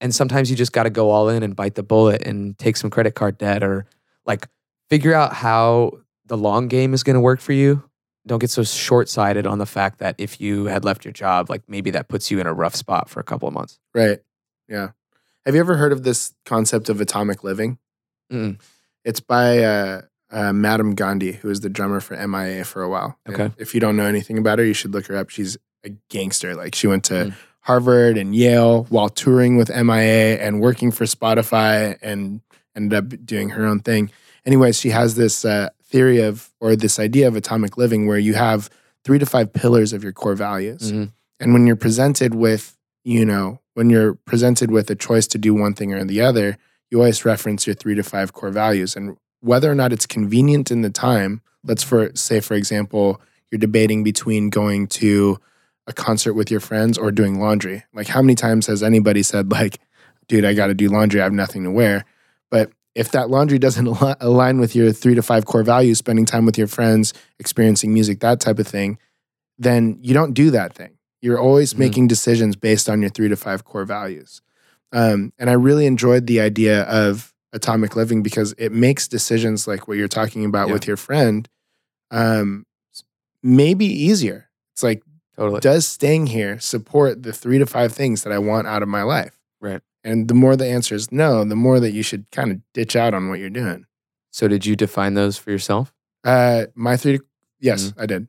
[0.00, 2.78] And sometimes you just got to go all in and bite the bullet and take
[2.78, 3.84] some credit card debt or
[4.24, 4.48] like
[4.88, 7.82] figure out how the long game is going to work for you.
[8.26, 11.50] Don't get so short sighted on the fact that if you had left your job,
[11.50, 13.78] like maybe that puts you in a rough spot for a couple of months.
[13.94, 14.20] Right.
[14.68, 14.92] Yeah.
[15.44, 17.76] Have you ever heard of this concept of atomic living?
[18.32, 18.58] Mm-mm.
[19.04, 20.02] It's by uh,
[20.34, 23.16] uh, Madame Gandhi, who was the drummer for MIA for a while.
[23.24, 23.54] And Okay.
[23.56, 25.30] if you don't know anything about her, you should look her up.
[25.30, 26.54] She's a gangster.
[26.54, 27.34] Like she went to Mm.
[27.60, 32.40] Harvard and Yale while touring with MIA and working for Spotify and
[32.76, 34.10] ended up doing her own thing.
[34.44, 38.34] Anyways, she has this uh, theory of or this idea of atomic living where you
[38.34, 38.68] have
[39.04, 40.92] three to five pillars of your core values.
[40.92, 41.12] Mhm.
[41.40, 45.54] And when you're presented with, you know, when you're presented with a choice to do
[45.54, 46.56] one thing or the other,
[46.90, 48.94] you always reference your three to five core values.
[48.96, 53.58] And whether or not it's convenient in the time, let's for say, for example, you're
[53.58, 55.38] debating between going to
[55.86, 57.84] a concert with your friends or doing laundry.
[57.92, 59.78] Like how many times has anybody said, like,
[60.28, 62.06] dude, I gotta do laundry, I have nothing to wear.
[62.50, 66.24] But if that laundry doesn't al- align with your three to five core values, spending
[66.24, 68.96] time with your friends, experiencing music, that type of thing,
[69.58, 70.96] then you don't do that thing.
[71.20, 71.78] You're always Mhm.
[71.78, 74.40] making decisions based on your three to five core values.
[74.90, 79.88] Um, and I really enjoyed the idea of atomic living because it makes decisions like
[79.88, 80.74] what you're talking about Yeah.
[80.74, 81.48] with your friend
[82.10, 82.66] um,
[83.42, 84.48] maybe easier.
[84.72, 85.02] It's like,
[85.36, 85.60] Totally.
[85.60, 89.02] does staying here support the three to five things that I want out of my
[89.02, 89.38] life?
[89.60, 89.80] Right.
[90.04, 92.94] And the more the answer is no, the more that you should kind of ditch
[92.94, 93.86] out on what you're doing.
[94.30, 95.92] So did you define those for yourself?
[96.24, 97.20] Uh, my three,
[97.60, 98.28] yes, I did.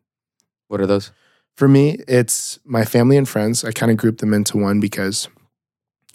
[0.68, 1.12] What are those?
[1.56, 3.64] For me, it's my family and friends.
[3.64, 5.28] I kind of group them into one because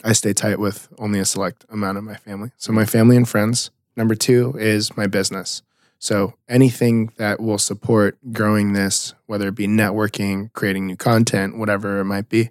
[0.03, 2.53] I stay tight with only a select amount of my family.
[2.57, 3.71] So, my family and friends.
[3.97, 5.63] Number two is my business.
[5.99, 12.01] So, anything that will support growing this, whether it be networking, creating new content, whatever
[12.01, 12.51] it might be.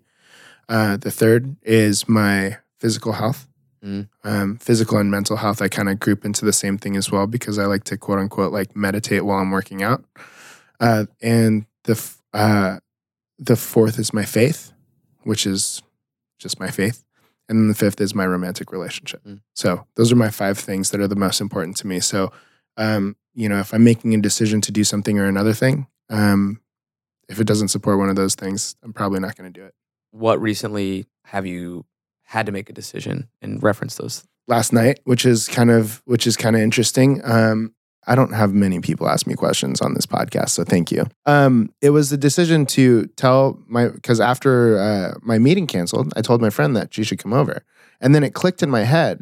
[0.68, 3.48] Uh, the third is my physical health.
[3.84, 4.10] Mm.
[4.24, 7.28] Um, physical and mental health, I kind of group into the same thing as well
[7.28, 10.04] because I like to quote unquote like meditate while I'm working out.
[10.80, 12.80] Uh, and the f- uh,
[13.38, 14.74] the fourth is my faith,
[15.24, 15.82] which is
[16.38, 17.04] just my faith,
[17.50, 19.24] and then the fifth is my romantic relationship.
[19.26, 19.42] Mm.
[19.56, 22.00] So those are my five things that are the most important to me.
[22.00, 22.32] So,
[22.78, 26.62] um, you know, if I'm making a decision to do something or another thing, um,
[27.28, 29.74] if it doesn't support one of those things, I'm probably not going to do it.
[30.12, 31.86] What recently have you
[32.24, 34.24] had to make a decision and reference those?
[34.48, 37.22] Last night, which is kind of which is kind of interesting.
[37.24, 37.76] Um,
[38.10, 41.06] I don't have many people ask me questions on this podcast, so thank you.
[41.26, 46.22] Um, it was the decision to tell my because after uh, my meeting canceled, I
[46.22, 47.64] told my friend that she should come over,
[48.02, 49.22] and then it clicked in my head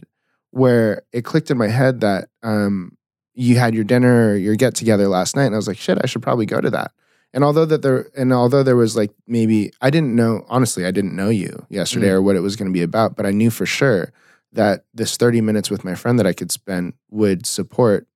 [0.51, 2.97] where it clicked in my head that um,
[3.35, 5.99] you had your dinner or your get together last night, and I was like, shit,
[6.01, 6.91] I should probably go to that.
[7.33, 10.91] And although that there and although there was like maybe I didn't know honestly, I
[10.91, 12.13] didn't know you yesterday Mm.
[12.13, 14.13] or what it was going to be about, but I knew for sure
[14.53, 18.07] that this 30 minutes with my friend that I could spend would support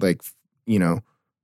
[0.00, 0.22] like
[0.66, 1.00] you know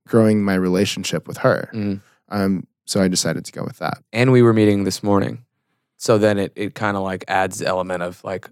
[0.07, 1.69] growing my relationship with her.
[1.73, 2.01] Mm.
[2.29, 3.97] Um so I decided to go with that.
[4.13, 5.43] And we were meeting this morning.
[5.97, 8.47] So then it, it kind of like adds the element of like,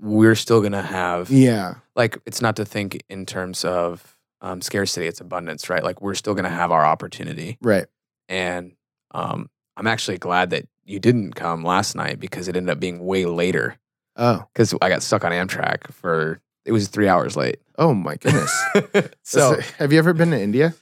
[0.00, 1.74] we're still going to have, Yeah.
[1.94, 5.84] like, it's not to think in terms of um, scarcity, it's abundance, right?
[5.84, 7.56] Like, we're still going to have our opportunity.
[7.62, 7.86] Right.
[8.28, 8.72] And
[9.12, 13.04] um, I'm actually glad that you didn't come last night because it ended up being
[13.04, 13.76] way later
[14.16, 14.44] Oh.
[14.52, 17.60] because I got stuck on Amtrak for, it was three hours late.
[17.78, 18.52] Oh my goodness.
[19.22, 20.74] so, have you ever been to India?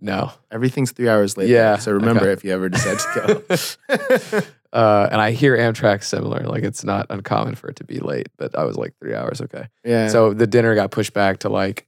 [0.00, 0.30] no.
[0.50, 1.48] Everything's 3 hours late.
[1.48, 1.78] Yeah.
[1.78, 2.32] So remember okay.
[2.32, 3.42] if you ever decide to
[3.88, 4.40] go.
[4.72, 6.40] Uh, and I hear Amtrak similar.
[6.40, 9.40] Like, it's not uncommon for it to be late, but I was like three hours.
[9.40, 9.68] Okay.
[9.84, 10.08] yeah.
[10.08, 11.86] So the dinner got pushed back to like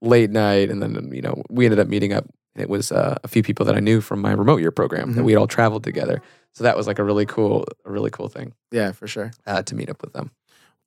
[0.00, 2.24] late night, and then you know we ended up meeting up.
[2.54, 5.12] And it was uh, a few people that I knew from my remote year program
[5.14, 5.24] that Mhm.
[5.24, 6.22] we had all traveled together.
[6.54, 9.32] So that was like a really cool, a really cool thing yeah, for sure.
[9.46, 10.30] uh, to meet up with them.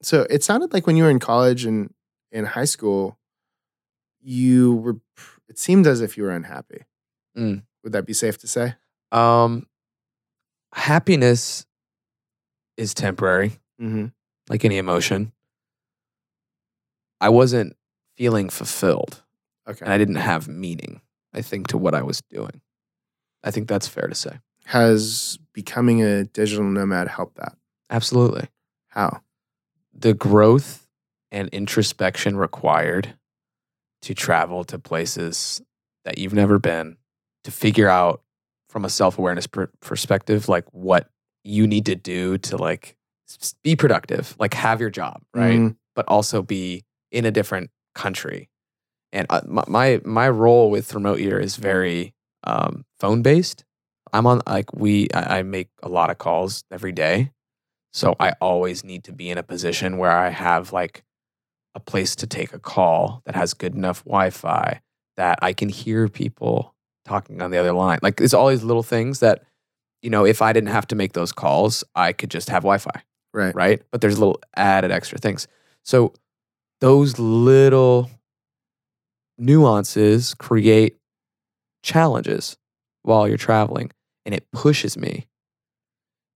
[0.02, 1.94] So it sounded like when you were in college and
[2.34, 3.18] in high school,
[4.22, 4.98] you were.
[5.48, 6.84] It seemed as if you were unhappy.
[7.38, 7.64] Mm.
[7.84, 8.76] Would that be safe to say?
[9.12, 9.68] Um,
[10.74, 11.66] happiness
[12.78, 14.08] is temporary, Mm-hmm.
[14.50, 15.32] like any emotion.
[17.22, 17.76] I wasn't
[18.18, 19.24] feeling fulfilled,
[19.68, 19.84] Okay.
[19.86, 21.02] and I didn't have meaning.
[21.34, 22.62] I think to what I was doing.
[23.44, 24.40] I think that's fair to say.
[24.66, 27.56] Has becoming a digital nomad helped that?
[27.90, 28.48] Absolutely.
[28.88, 29.22] How?
[29.96, 30.83] the growth
[31.34, 33.16] and introspection required
[34.04, 35.62] to travel to places
[36.06, 36.98] that you've never been
[37.44, 38.22] to figure out
[38.70, 41.10] from a self-awareness per- perspective like what
[41.44, 42.96] you need to do to like
[43.64, 45.76] be productive like have your job right Mhm.
[45.96, 48.50] but also be in a different country
[49.12, 52.14] and uh, my, my my role with remote year is very
[52.46, 53.64] um, phone based
[54.12, 57.32] I'm on like we I, I make a lot of calls every day.
[57.94, 61.04] So I always need to be in a position where I have like
[61.76, 64.82] a place to take a call that has good enough Wi-Fi
[65.18, 66.74] that I can hear people
[67.06, 68.00] talking on the other line.
[68.02, 69.44] Like it's all these little things that,
[70.02, 73.04] you know, if I didn't have to make those calls, I could just have Wi-Fi,
[73.34, 73.56] Right.
[73.56, 73.82] right?
[73.92, 75.48] But there's little added extra things.
[75.84, 76.14] So
[76.82, 78.10] those little
[79.38, 80.98] nuances create
[81.84, 82.58] challenges
[83.02, 83.92] while you're traveling
[84.26, 85.28] and it pushes me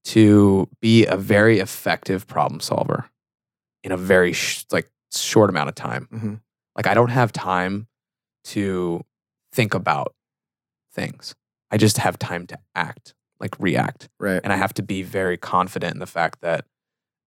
[0.04, 3.10] to be a very effective problem solver
[3.84, 6.34] in a very sh- like short amount of time hmm
[6.76, 7.88] like i don't have time
[8.44, 9.04] to
[9.52, 10.14] think about
[10.94, 11.36] things
[11.72, 14.42] i just have time to act like react Right.
[14.44, 16.66] and i have to be very confident in the fact that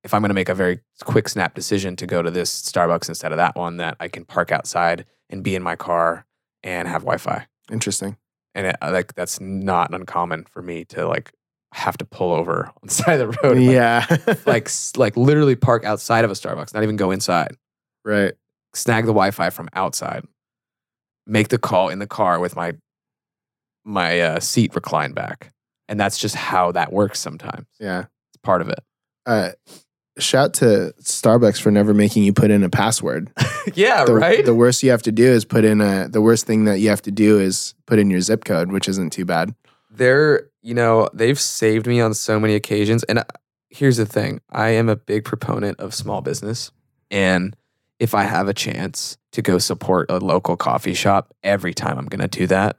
[0.04, 3.08] if i'm going to make a very quick snap decision to go to this starbucks
[3.08, 6.26] instead of that one that i can park outside and be in my car
[6.62, 8.16] and have wi-fi Interesting.
[8.54, 11.32] and it, like that's not uncommon for me to like
[11.72, 13.56] have to pull over on the side of the road.
[13.56, 14.34] and, like, yeah.
[14.46, 17.56] like like literally park outside of a Starbucks, not even go inside.
[18.04, 18.34] Right.
[18.74, 20.24] Snag the Wi-Fi from outside.
[21.26, 22.72] Make the call in the car with my
[23.84, 25.52] my uh, seat reclined back,
[25.88, 27.18] and that's just how that works.
[27.18, 28.00] Sometimes Yeah.
[28.30, 28.80] it's part of it.
[29.26, 29.50] Uh,
[30.18, 33.30] shout to Starbucks for never making you put in a password.
[33.74, 34.44] yeah, the, right.
[34.44, 36.08] The worst you have to do is put in a.
[36.08, 38.88] The worst thing that you have to do is put in your zip code, which
[38.88, 39.54] isn't too bad.
[39.90, 43.24] they're you know they've saved me on so many occasions and uh,
[43.70, 46.70] here's the thing i am a big proponent of small business
[47.10, 47.56] and
[48.00, 52.06] if i have a chance to go support a local coffee shop every time i'm
[52.06, 52.76] going to do that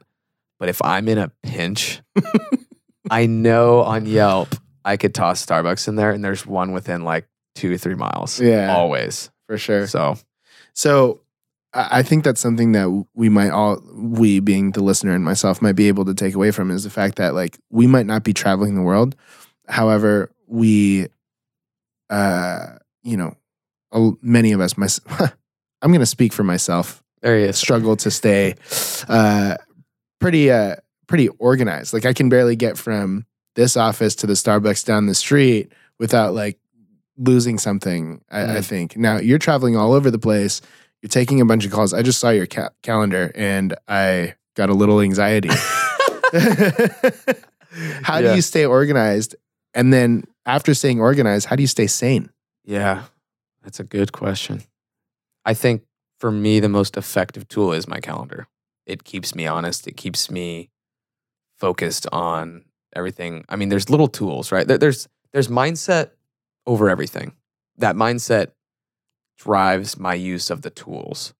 [0.58, 2.02] but if i'm in a pinch
[3.10, 4.54] i know on yelp
[4.84, 8.38] i could toss starbucks in there and there's one within like two or three miles
[8.40, 8.74] Yeah.
[8.74, 9.86] always For sure.
[9.86, 10.16] so
[10.74, 11.20] So
[11.74, 15.72] I think that's something that we might all, we being the listener and myself, might
[15.72, 18.34] be able to take away from is the fact that like we might not be
[18.34, 19.16] traveling the world.
[19.68, 21.06] However, we,
[22.10, 23.34] uh, you know,
[24.22, 24.88] many of us, my,
[25.82, 28.54] I'm going to speak for myself, there he is struggle to stay
[29.08, 29.56] uh,
[30.20, 30.76] pretty, uh,
[31.06, 31.92] pretty organized.
[31.92, 36.34] Like I can barely get from this office to the Starbucks down the street without
[36.34, 36.58] like
[37.18, 38.22] losing something.
[38.30, 38.64] I, I Mm.
[38.64, 40.60] think now you're traveling all over the place.
[41.02, 41.92] You're taking a bunch of calls.
[41.92, 45.50] I just saw your ca- calendar and I got a little anxiety.
[48.02, 49.36] how do you stay organized?
[49.74, 52.30] And then after staying organized, how do you stay sane?
[52.64, 53.04] Yeah,
[53.62, 54.62] that's a good question.
[55.44, 55.82] I think
[56.18, 58.46] for me, the most effective tool is my calendar.
[58.86, 59.86] It keeps me honest.
[59.86, 60.70] It keeps me
[61.58, 63.44] focused on everything.
[63.48, 64.66] I mean, there's little tools, right?
[64.66, 66.10] There's there's mindset
[66.66, 67.32] over everything.
[67.78, 68.48] That mindset
[69.38, 71.34] drives my use of the tools,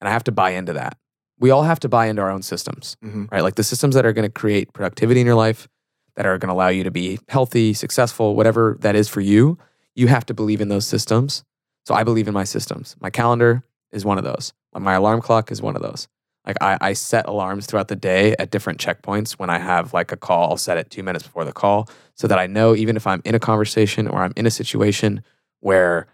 [0.00, 0.98] and I have to buy into that.
[1.38, 3.30] We all have to buy into our own systems Mhm.
[3.30, 3.42] right?
[3.42, 5.68] Like the systems that are going to create productivity in your life,
[6.14, 9.58] that are going to allow you to be healthy, successful, whatever that is for you,
[9.96, 11.42] you have to believe in those systems.
[11.84, 12.94] So I believe in my systems.
[13.00, 14.52] My calendar is one of those.
[14.72, 16.06] My alarm clock is one of those.
[16.46, 19.32] Like I, I set alarms throughout the day at different checkpoints.
[19.32, 22.28] When I have like a call, I'll set it two minutes before the call so
[22.28, 25.24] that I know even if I'm in a conversation or I'm in a situation
[25.60, 26.06] where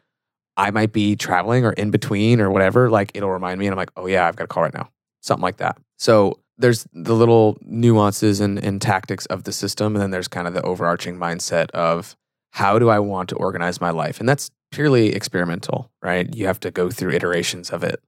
[0.57, 3.79] I might be traveling or in between or whatever, like it'll remind me and I'm
[3.79, 4.91] like, oh yeah, I've got a call right now.
[5.21, 5.77] Something like that.
[5.99, 9.95] So there's the little nuances and, and tactics of the system.
[9.95, 12.17] And then there's kind of the overarching mindset of
[12.53, 14.21] how do I want to organize my life?
[14.21, 16.33] And that's purely experimental, right?
[16.35, 18.01] You have to go through iterations of it.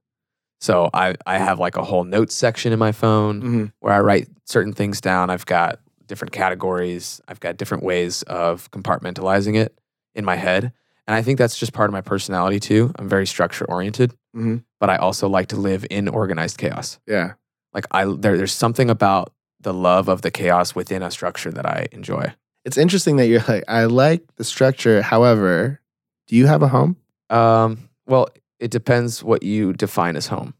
[0.61, 3.71] So I, I have like a whole notes section in my phone Mhm.
[3.81, 5.29] where I write certain things down.
[5.29, 7.21] I've got different categories.
[7.27, 9.77] I've got different ways of compartmentalizing it
[10.15, 10.71] in my head.
[11.07, 12.91] And I think that's just part of my personality too.
[12.97, 14.63] I'm very structure oriented, Mhm.
[14.79, 16.99] but I also like to live in organized chaos.
[17.07, 17.33] Yeah.
[17.73, 21.65] Like I there, there's something about the love of the chaos within a structure that
[21.65, 22.33] I enjoy.
[22.65, 25.01] It's interesting that you're like, I like the structure.
[25.01, 25.79] However,
[26.27, 26.97] do you have a home?
[27.29, 28.27] Um, well,
[28.59, 30.53] it depends what you define as home.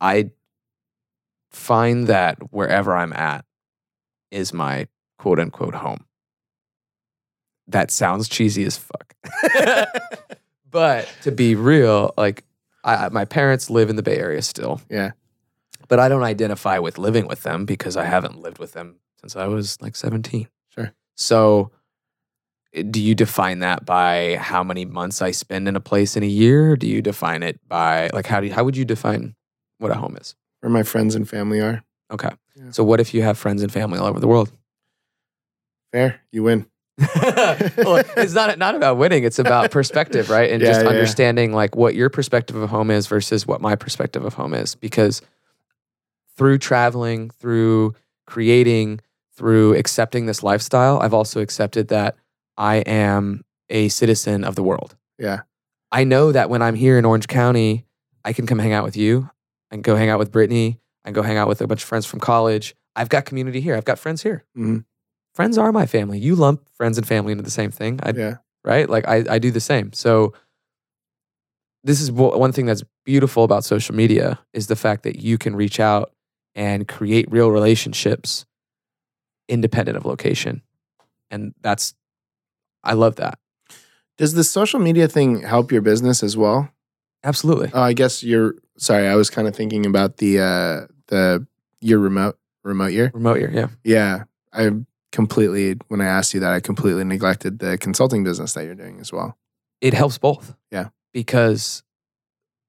[0.00, 0.30] I
[1.50, 3.44] find that wherever I'm at
[4.30, 4.86] is my
[5.18, 6.04] quote unquote home.
[7.68, 9.14] That sounds cheesy as fuck.
[10.70, 12.44] but to be real, like
[12.82, 14.80] I, I- my parents live in the Bay Area still.
[14.88, 15.12] Yeah.
[15.88, 19.36] But I don't identify with living with them because I haven't lived with them since
[19.36, 20.48] I was like 17.
[21.20, 21.70] So
[22.90, 26.26] do you define that by how many months I spend in a place in a
[26.26, 26.76] year?
[26.76, 29.34] Do you define it by like how do you, how would you define
[29.78, 30.34] what a home is?
[30.60, 31.82] Where my friends and family are.
[32.10, 32.30] Okay.
[32.56, 32.70] Yeah.
[32.70, 34.52] So what if you have friends and family all over the world?
[35.92, 36.20] Fair.
[36.32, 36.66] You win.
[37.16, 39.24] well, it's not not about winning.
[39.24, 40.50] It's about perspective, right?
[40.50, 40.88] And Yeah, just yeah.
[40.88, 44.74] understanding like what your perspective of home is versus what my perspective of home is.
[44.74, 45.22] Because
[46.36, 47.94] through traveling, through
[48.26, 49.00] creating,
[49.40, 52.14] through accepting this lifestyle, I've also accepted that
[52.58, 54.96] I am a citizen of the world.
[55.18, 55.40] Yeah.
[55.90, 57.86] I know that when I'm here in Orange County,
[58.22, 59.30] I can come hang out with you.
[59.70, 60.78] I can go hang out with Brittany.
[61.06, 62.74] I can go hang out with a bunch of friends from college.
[62.94, 63.76] I've got community here.
[63.76, 64.44] I've got friends here.
[64.58, 64.84] Mhm.
[65.34, 66.18] Friends are my family.
[66.18, 67.98] You lump friends and family into the same thing.
[68.02, 68.34] I, Yeah.
[68.62, 68.90] right?
[68.90, 69.94] Like I, I do the same.
[69.94, 70.34] So
[71.82, 75.56] this is one thing that's beautiful about social media is the fact that you can
[75.56, 76.12] reach out
[76.54, 78.44] and create real relationships
[79.50, 80.62] independent of location.
[81.30, 81.94] And that's
[82.82, 83.38] I love that.
[84.16, 86.70] Does the social media thing help your business as well?
[87.24, 87.70] Absolutely.
[87.74, 89.06] Oh, I guess you're sorry.
[89.08, 91.46] I was kind of thinking about the uh the
[91.80, 93.10] your remote remote year.
[93.12, 93.68] Remote year, yeah.
[93.84, 94.70] Yeah, I
[95.12, 99.00] completely when I asked you that, I completely neglected the consulting business that you're doing
[99.00, 99.36] as well.
[99.80, 100.54] It helps both.
[100.70, 100.88] Yeah.
[101.12, 101.82] Because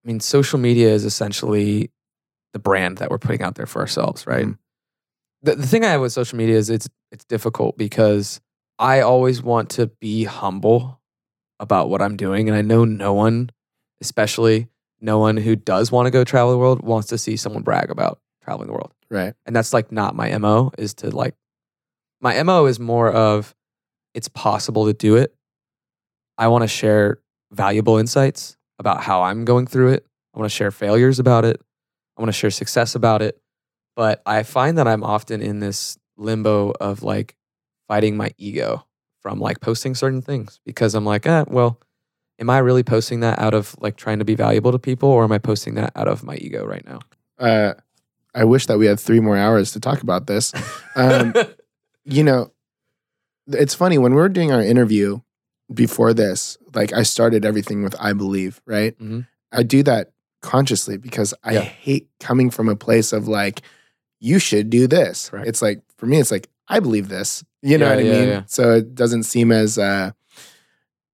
[0.03, 1.91] I mean social media is essentially
[2.53, 4.45] the brand that we're putting out there for ourselves, right?
[4.47, 4.57] Mhm.
[5.43, 8.41] The the thing I have with social media is it's it's difficult because
[8.79, 11.01] I always want to be humble
[11.59, 12.49] about what I'm doing.
[12.49, 13.51] And I know no one,
[14.01, 14.67] especially
[14.99, 17.91] no one who does want to go travel the world, wants to see someone brag
[17.91, 18.91] about traveling the world.
[19.09, 19.33] Right.
[19.45, 21.35] And that's like not my MO, is to like,
[22.19, 23.53] my MO is more of
[24.13, 25.33] it's possible to do it.
[26.37, 27.19] I want to share
[27.51, 30.05] valuable insights about how I'm going through it.
[30.33, 31.61] I want to share failures about it.
[32.17, 33.39] I want to share success about it.
[33.95, 37.35] But I find that I'm often in this limbo of like
[37.87, 38.85] fighting my ego
[39.21, 41.79] from like posting certain things because I'm like, eh, well,
[42.39, 45.23] am I really posting that out of like trying to be valuable to people or
[45.23, 46.99] am I posting that out of my ego right now?
[47.37, 47.73] Uh,
[48.33, 50.53] I wish that we had three more hours to talk about this.
[50.95, 51.33] Um,
[52.05, 52.51] you know,
[53.47, 55.19] it's funny when we were doing our interview
[55.73, 56.57] before this.
[56.73, 58.97] Like I started everything with "I believe," right?
[58.99, 59.27] Mhm.
[59.51, 60.11] I do that
[60.41, 61.61] consciously because I Yeah.
[61.61, 63.61] hate coming from a place of like,
[64.21, 65.29] you should do this.
[65.29, 65.47] Correct.
[65.47, 67.43] It's like for me, it's like I believe this.
[67.61, 68.27] You know Yeah, what I yeah, mean?
[68.29, 68.43] yeah.
[68.47, 70.11] So it doesn't seem as uh,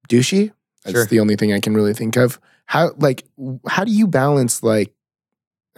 [0.09, 0.53] douchey.
[0.85, 1.07] That's Sure.
[1.07, 2.39] the only thing I can really think of.
[2.67, 3.25] How like
[3.69, 4.93] how do you balance like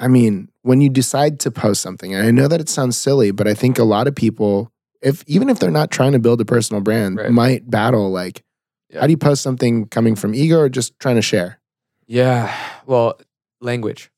[0.00, 3.30] I mean, when you decide to post something, and I know that it sounds silly,
[3.32, 4.70] but I think a lot of people,
[5.02, 7.30] if even if they're not trying to build a personal brand, Right.
[7.32, 8.44] might battle like,
[8.94, 11.58] how do you post something coming from ego or just trying to share?
[12.06, 12.54] yeah.
[12.86, 13.18] Well,
[13.60, 14.10] language.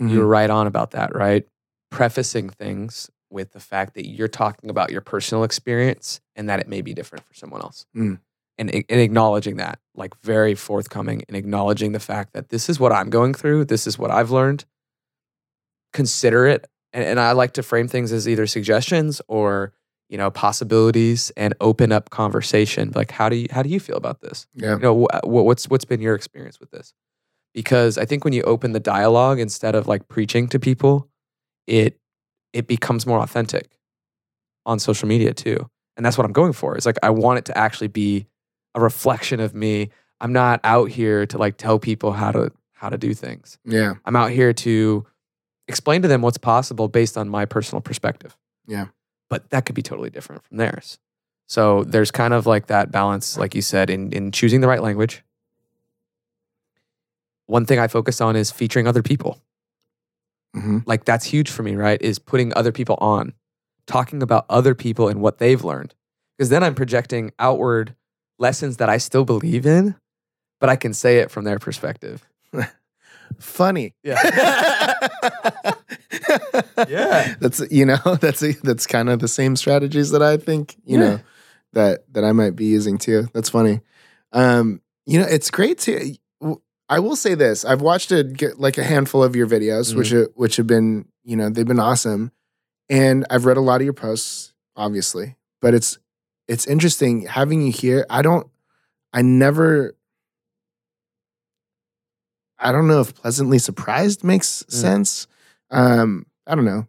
[0.00, 0.14] Mm-hmm.
[0.14, 1.46] You're right on about that, right?
[1.94, 6.68] Prefacing things with the fact that you're talking about your personal experience and that it
[6.68, 7.86] may be different for someone else.
[7.96, 8.20] Mm.
[8.56, 12.92] And, and acknowledging that, like very forthcoming and acknowledging the fact that this is what
[12.92, 14.64] I'm going through, this is what I've learned.
[15.92, 16.68] Consider it.
[16.92, 19.72] And, and I like to frame things as either suggestions or,
[20.08, 22.92] you know, possibilities and open up conversation.
[22.94, 24.46] Like, how do you, how do you feel about this?
[24.54, 24.74] Yeah.
[24.74, 26.94] you know wh- wh- what's what's been your experience with this
[27.54, 31.08] because i think when you open the dialogue instead of like preaching to people
[31.66, 31.98] it
[32.52, 33.70] it becomes more authentic
[34.66, 37.44] on social media too and that's what i'm going for it's like i want it
[37.46, 38.26] to actually be
[38.74, 39.90] a reflection of me
[40.20, 43.94] i'm not out here to like tell people how to how to do things Yeah.
[44.04, 45.06] i'm out here to
[45.68, 48.36] explain to them what's possible based on my personal perspective
[48.66, 48.86] Yeah.
[49.30, 50.98] but that could be totally different from theirs
[51.46, 54.82] so there's kind of like that balance, like you said, in in choosing the right
[54.82, 55.22] language.
[57.46, 59.38] One thing I focus on is featuring other people.
[60.54, 62.00] Hmm Like that's huge for me, right?
[62.00, 63.32] Is putting other people on,
[63.86, 65.94] talking about other people and what they've learned.
[66.38, 67.94] Because then I'm projecting outward
[68.38, 69.94] lessons that I still believe in,
[70.60, 72.24] but I can say it from their perspective.
[73.38, 73.92] Funny.
[74.02, 74.20] Yeah.
[76.88, 77.34] Yeah.
[77.40, 81.04] That's you know that's that's kind of the same strategies that I think you Yeah.
[81.04, 81.20] know
[81.72, 83.28] that that I might be using too.
[83.32, 83.80] That's funny.
[84.32, 86.16] Um, you know, it's great to.
[86.88, 88.24] I will say this: I've watched a,
[88.56, 90.16] like a handful of your videos, which Mm-hmm.
[90.18, 92.30] are, which have been you know they've been awesome,
[92.90, 95.36] and I've read a lot of your posts, obviously.
[95.60, 95.98] But it's
[96.46, 98.04] it's interesting having you here.
[98.10, 98.46] I don't.
[99.12, 99.94] I never.
[102.58, 104.72] I don't know if pleasantly surprised makes Mm.
[104.72, 105.26] sense.
[105.70, 106.86] Um, I don't know.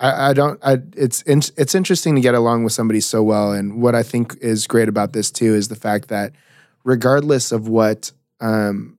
[0.00, 0.58] I, I don't.
[0.64, 4.02] I, it's in, it's interesting to get along with somebody so well, and what I
[4.02, 6.32] think is great about this too is the fact that
[6.84, 8.98] regardless of what, um,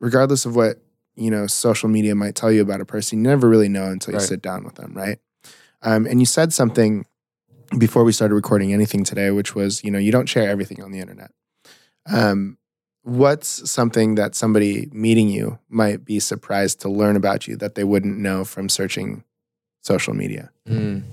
[0.00, 0.78] regardless of what
[1.16, 4.12] you know, social media might tell you about a person, you never really know until
[4.14, 4.26] you Right.
[4.28, 5.20] sit down with them, right?
[5.80, 7.06] Um, and you said something
[7.78, 10.90] before we started recording anything today, which was, you know, you don't share everything on
[10.90, 11.30] the internet.
[12.06, 12.58] Um,
[13.02, 17.84] what's something that somebody meeting you might be surprised to learn about you that they
[17.84, 19.22] wouldn't know from searching
[19.82, 20.50] social media?
[20.68, 21.04] Mm.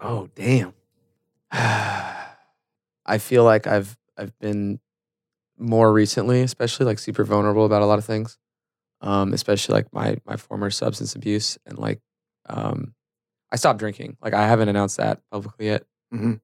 [0.00, 0.74] Oh damn.
[1.52, 4.80] I feel like I've I've been
[5.58, 8.38] more recently, especially like super vulnerable about a lot of things.
[9.00, 12.00] Um, especially like my my former substance abuse and like
[12.48, 12.94] um
[13.52, 14.16] I stopped drinking.
[14.22, 15.84] Like I haven't announced that publicly yet,
[16.14, 16.40] Mhm.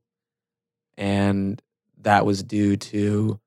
[0.97, 1.61] and
[2.03, 3.41] that was due to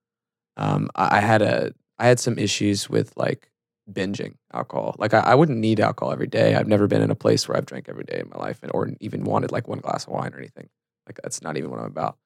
[0.57, 3.49] um, I, I had a I had some issues with like
[3.91, 4.95] binging alcohol.
[4.99, 6.55] Like I, I wouldn't need alcohol every day.
[6.55, 8.71] I've never been in a place where I've drank every day in my life, and
[8.73, 10.69] or even wanted like one glass of wine or anything.
[11.07, 12.17] Like that's not even what I'm about.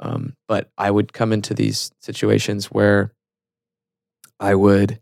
[0.00, 3.12] Um, but I would come into these situations where
[4.38, 5.00] I would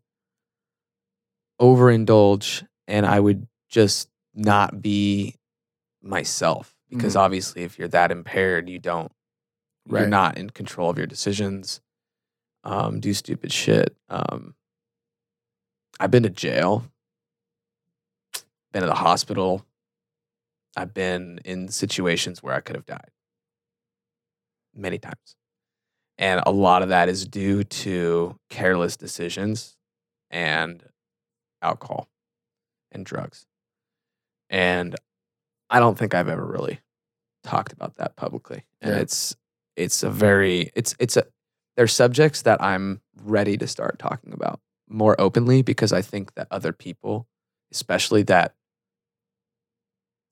[1.60, 5.34] overindulge and I would just not be
[6.02, 7.20] myself because Mhm.
[7.20, 9.10] obviously if you're that impaired you don't
[9.88, 11.80] you're not in control of your decisions
[12.64, 13.96] um, do stupid shit.
[14.08, 14.54] Um,
[16.00, 16.84] i've been to jail
[18.72, 19.64] been to the hospital.
[20.76, 23.10] I've been in situations where i could have died
[24.76, 25.36] many times
[26.18, 29.76] and a lot of that is due to careless decisions
[30.30, 30.84] and
[31.62, 32.08] alcohol
[32.92, 33.46] and drugs
[34.50, 34.94] and
[35.70, 36.80] I don't think I've ever really
[37.42, 38.64] talked about that publicly.
[38.80, 39.00] And Yeah.
[39.00, 39.36] it's
[39.76, 41.24] it's a very it's it's a
[41.76, 46.48] they're subjects that I'm ready to start talking about more openly because I think that
[46.50, 47.26] other people,
[47.72, 48.54] especially that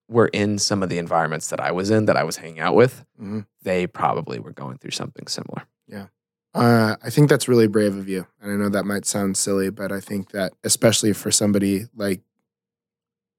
[0.09, 2.75] were in some of the environments that I was in that I was hanging out
[2.75, 3.47] with, Mhm.
[3.63, 5.63] they probably were going through something similar.
[5.89, 6.07] Yeah.
[6.55, 8.27] Uh, I think that's really brave of you.
[8.41, 12.21] And I know that might sound silly, but I think that especially for somebody like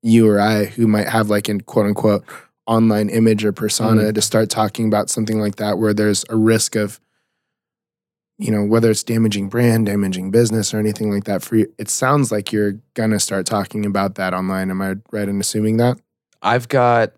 [0.01, 2.25] you or I who might have like an quote unquote
[2.67, 6.75] online image or persona to start talking about something like that where there's a risk
[6.75, 6.99] of
[8.37, 11.89] you know whether it's damaging brand damaging business or anything like that for you it
[11.89, 15.97] sounds like you're gonna start talking about that online am i right in assuming that
[16.45, 17.11] I've got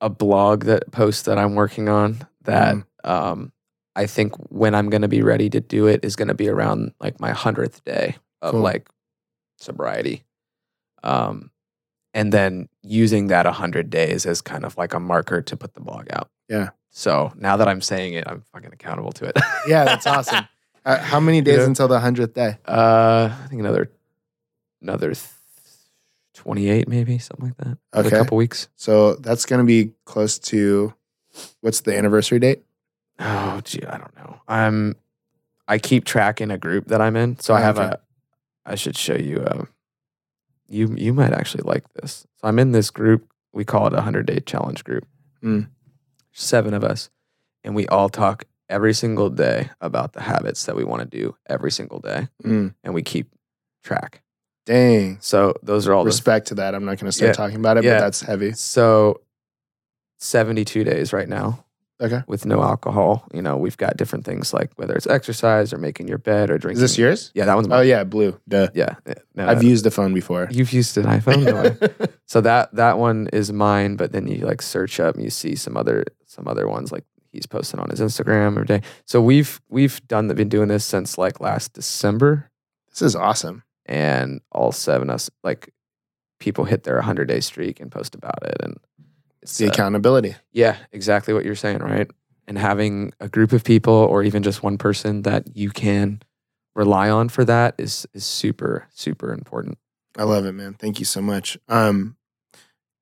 [0.00, 2.84] a blog that post that I'm working on that Mhm.
[3.04, 3.52] um,
[3.96, 6.48] I think when I'm going to be ready to do it is going to be
[6.48, 8.60] around like my hundredth day of Cool.
[8.60, 8.88] like
[9.58, 10.24] sobriety,
[11.02, 11.50] um,
[12.14, 15.80] and then using that hundred days as kind of like a marker to put the
[15.80, 16.30] blog out.
[16.48, 16.70] Yeah.
[16.90, 19.36] So now that I'm saying it, I'm fucking accountable to it.
[19.66, 20.46] yeah that's awesome
[20.84, 21.64] uh, how many days Yeah.
[21.66, 23.90] until the 100th day Uh, I think another
[24.80, 25.26] another th-
[26.38, 27.78] 28 maybe something like that.
[28.06, 28.16] Okay.
[28.16, 28.68] couple weeks.
[28.76, 30.94] so that's gonna be close to
[31.60, 32.64] what's the anniversary date
[33.20, 34.40] Oh, gee, I don't know.
[34.46, 34.94] I'm
[35.66, 37.88] I keep track in a group that I'm in, so I have okay.
[37.94, 38.00] a.
[38.64, 39.44] I should show you.
[39.44, 39.68] Um,
[40.68, 42.26] you you might actually like this.
[42.36, 43.28] So I'm in this group.
[43.52, 45.04] We call it a hundred day challenge group.
[45.42, 45.66] Mm.
[46.32, 47.10] Seven of us,
[47.64, 51.34] and we all talk every single day about the habits that we want to do
[51.48, 53.32] every single day, Mm, and we keep
[53.82, 54.22] track.
[54.68, 56.74] Dang So those are all the respect to that.
[56.74, 57.32] I'm not going to start Yeah.
[57.32, 57.94] talking about it, Yeah.
[57.94, 58.52] but that's heavy.
[58.52, 59.20] So
[60.18, 61.64] 72 days right now
[62.00, 62.22] Okay.
[62.28, 63.26] with no alcohol.
[63.32, 66.58] You know, we've got different things like whether it's exercise or making your bed or
[66.58, 66.82] drinking.
[66.84, 67.30] Is this yours?
[67.34, 68.38] Yeah, that one's Oh yeah, blue.
[68.48, 68.68] Duh.
[68.74, 68.94] yeah.
[69.34, 70.48] No, I've used the phone before.
[70.50, 71.44] you've used an iPhone.
[71.44, 75.30] No so that that one is mine, but then you like search up and you
[75.30, 78.82] see some other some other ones like he's posting on his Instagram every day.
[79.06, 82.50] So we've we've done been doing this since like last December
[82.90, 83.62] this is awesome.
[83.88, 85.72] And all seven of us like
[86.38, 88.76] people hit their 100 day streak and post about it and
[89.42, 90.36] It's the uh, accountability.
[90.52, 92.08] Yeah, exactly what you're saying, right?
[92.46, 96.22] And having a group of people or even just one person that you can
[96.74, 99.78] rely on for that is is super super important.
[100.16, 100.74] I love it, man.
[100.74, 101.58] Thank you so much.
[101.68, 102.16] Um,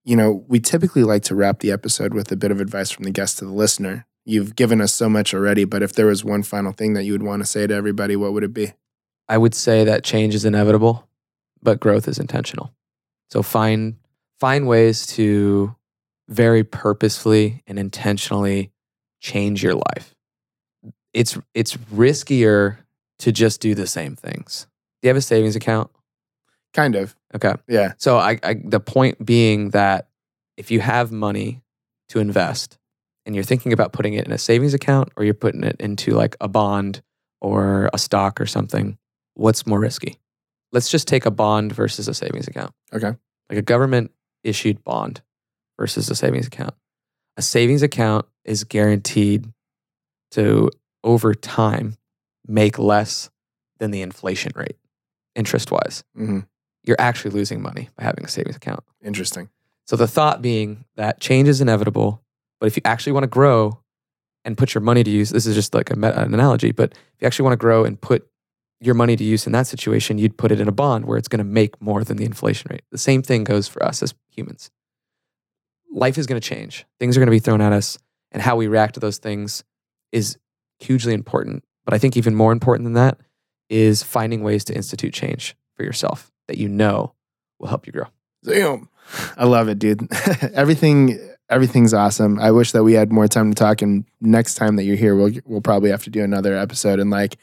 [0.04, 3.04] you know, we typically like to wrap the episode with a bit of advice from
[3.04, 4.06] the guest to the listener.
[4.24, 7.12] You've given us so much already, but if there was one final thing that you
[7.12, 8.72] would want to say to everybody, what would it be?
[9.28, 11.08] I would say that change is inevitable,
[11.62, 12.72] but growth is intentional.
[13.30, 13.96] So find
[14.38, 15.74] find ways to
[16.28, 18.70] very purposefully and intentionally
[19.20, 20.14] change your life.
[21.12, 22.78] It's it's riskier
[23.20, 24.66] to just do the same things.
[25.00, 25.90] Do you have a savings account?
[26.74, 27.16] Kind of.
[27.34, 27.54] Okay.
[27.68, 27.94] Yeah.
[27.96, 30.08] So I, I the point being that
[30.56, 31.62] if you have money
[32.10, 32.78] to invest
[33.24, 36.12] and you're thinking about putting it in a savings account or you're putting it into
[36.12, 37.02] like a bond
[37.40, 38.98] or a stock or something,
[39.36, 40.18] what's more risky?
[40.72, 42.72] Let's just take a bond versus a savings account.
[42.92, 43.12] Okay.
[43.48, 44.10] Like a government
[44.42, 45.22] issued bond
[45.78, 46.74] versus a savings account.
[47.36, 49.46] A savings account is guaranteed
[50.32, 50.70] to
[51.04, 51.96] over time
[52.46, 53.30] make less
[53.78, 54.76] than the inflation rate
[55.34, 56.40] interest wise hmm
[56.86, 58.82] you're actually losing money by having a savings account.
[59.04, 59.50] Interesting.
[59.86, 62.22] So the thought being that change is inevitable,
[62.60, 63.80] but if you actually want to grow
[64.44, 66.92] and put your money to use, this is just like a meta, an analogy, but
[66.92, 68.26] if you actually want to grow and put
[68.80, 71.28] your money to use in that situation, you'd put it in a bond where it's
[71.28, 72.82] going to make more than the inflation rate.
[72.90, 74.70] The same thing goes for us as humans.
[75.90, 76.84] Life is going to change.
[77.00, 77.98] Things are going to be thrown at us,
[78.32, 79.64] and how we react to those things
[80.12, 80.36] is
[80.78, 81.64] hugely important.
[81.84, 83.18] But I think even more important than that
[83.70, 87.14] is finding ways to institute change for yourself that you know
[87.58, 88.06] will help you grow.
[88.44, 88.88] Damn.
[89.36, 90.08] I love it, dude.
[90.54, 91.18] Everything
[91.48, 92.40] everything's awesome.
[92.40, 95.14] I wish that we had more time to talk and next time that you're here
[95.14, 97.36] we'll we'll probably have to do another episode and like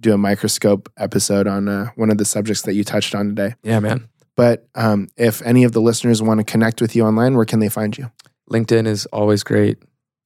[0.00, 3.54] do a microscope episode on uh, one of the subjects that you touched on today.
[3.62, 4.08] Yeah, man.
[4.36, 7.58] But um, if any of the listeners want to connect with you online, where can
[7.58, 8.10] they find you?
[8.50, 9.78] LinkedIn is always great.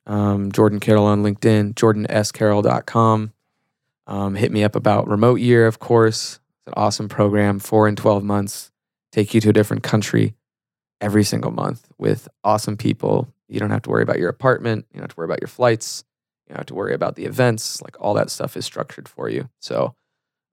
[0.07, 3.33] Um, Jordan Carroll on LinkedIn, jordanscarroll.com.
[4.07, 6.41] Um, hit me up about Remote Year, of course.
[6.59, 8.70] It's an awesome program, four and 12 months,
[9.12, 10.35] take you to a different country
[11.01, 13.33] every single month with awesome people.
[13.49, 14.87] You don't have to worry about your apartment.
[14.93, 16.05] You don't have to worry about your flights.
[16.47, 17.80] You don't have to worry about the events.
[17.82, 19.49] Like all that stuff is structured for you.
[19.61, 19.95] So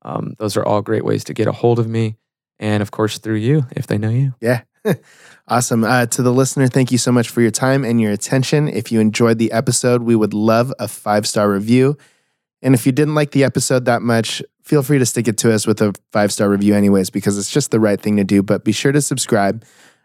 [0.01, 2.17] um, those are all great ways to get a hold of me.
[2.59, 4.35] And of course, through you, if they know you.
[4.41, 4.61] Yeah.
[5.47, 5.83] awesome.
[5.83, 8.67] Uh, to the listener, thank you so much for your time and your attention.
[8.67, 11.97] If you enjoyed the episode, we would love a five star review.
[12.61, 15.53] And if you didn't like the episode that much, feel free to stick it to
[15.53, 18.43] us with a five star review, anyways, because it's just the right thing to do.
[18.43, 19.63] But be sure to subscribe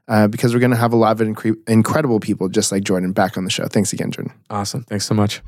[0.09, 3.13] uh, because we're going to have a lot of incre- incredible people just like Jordan
[3.13, 3.67] back on the show.
[3.67, 4.33] Thanks again, Jordan.
[4.51, 4.85] Awesome.
[4.85, 5.41] Thanks so much.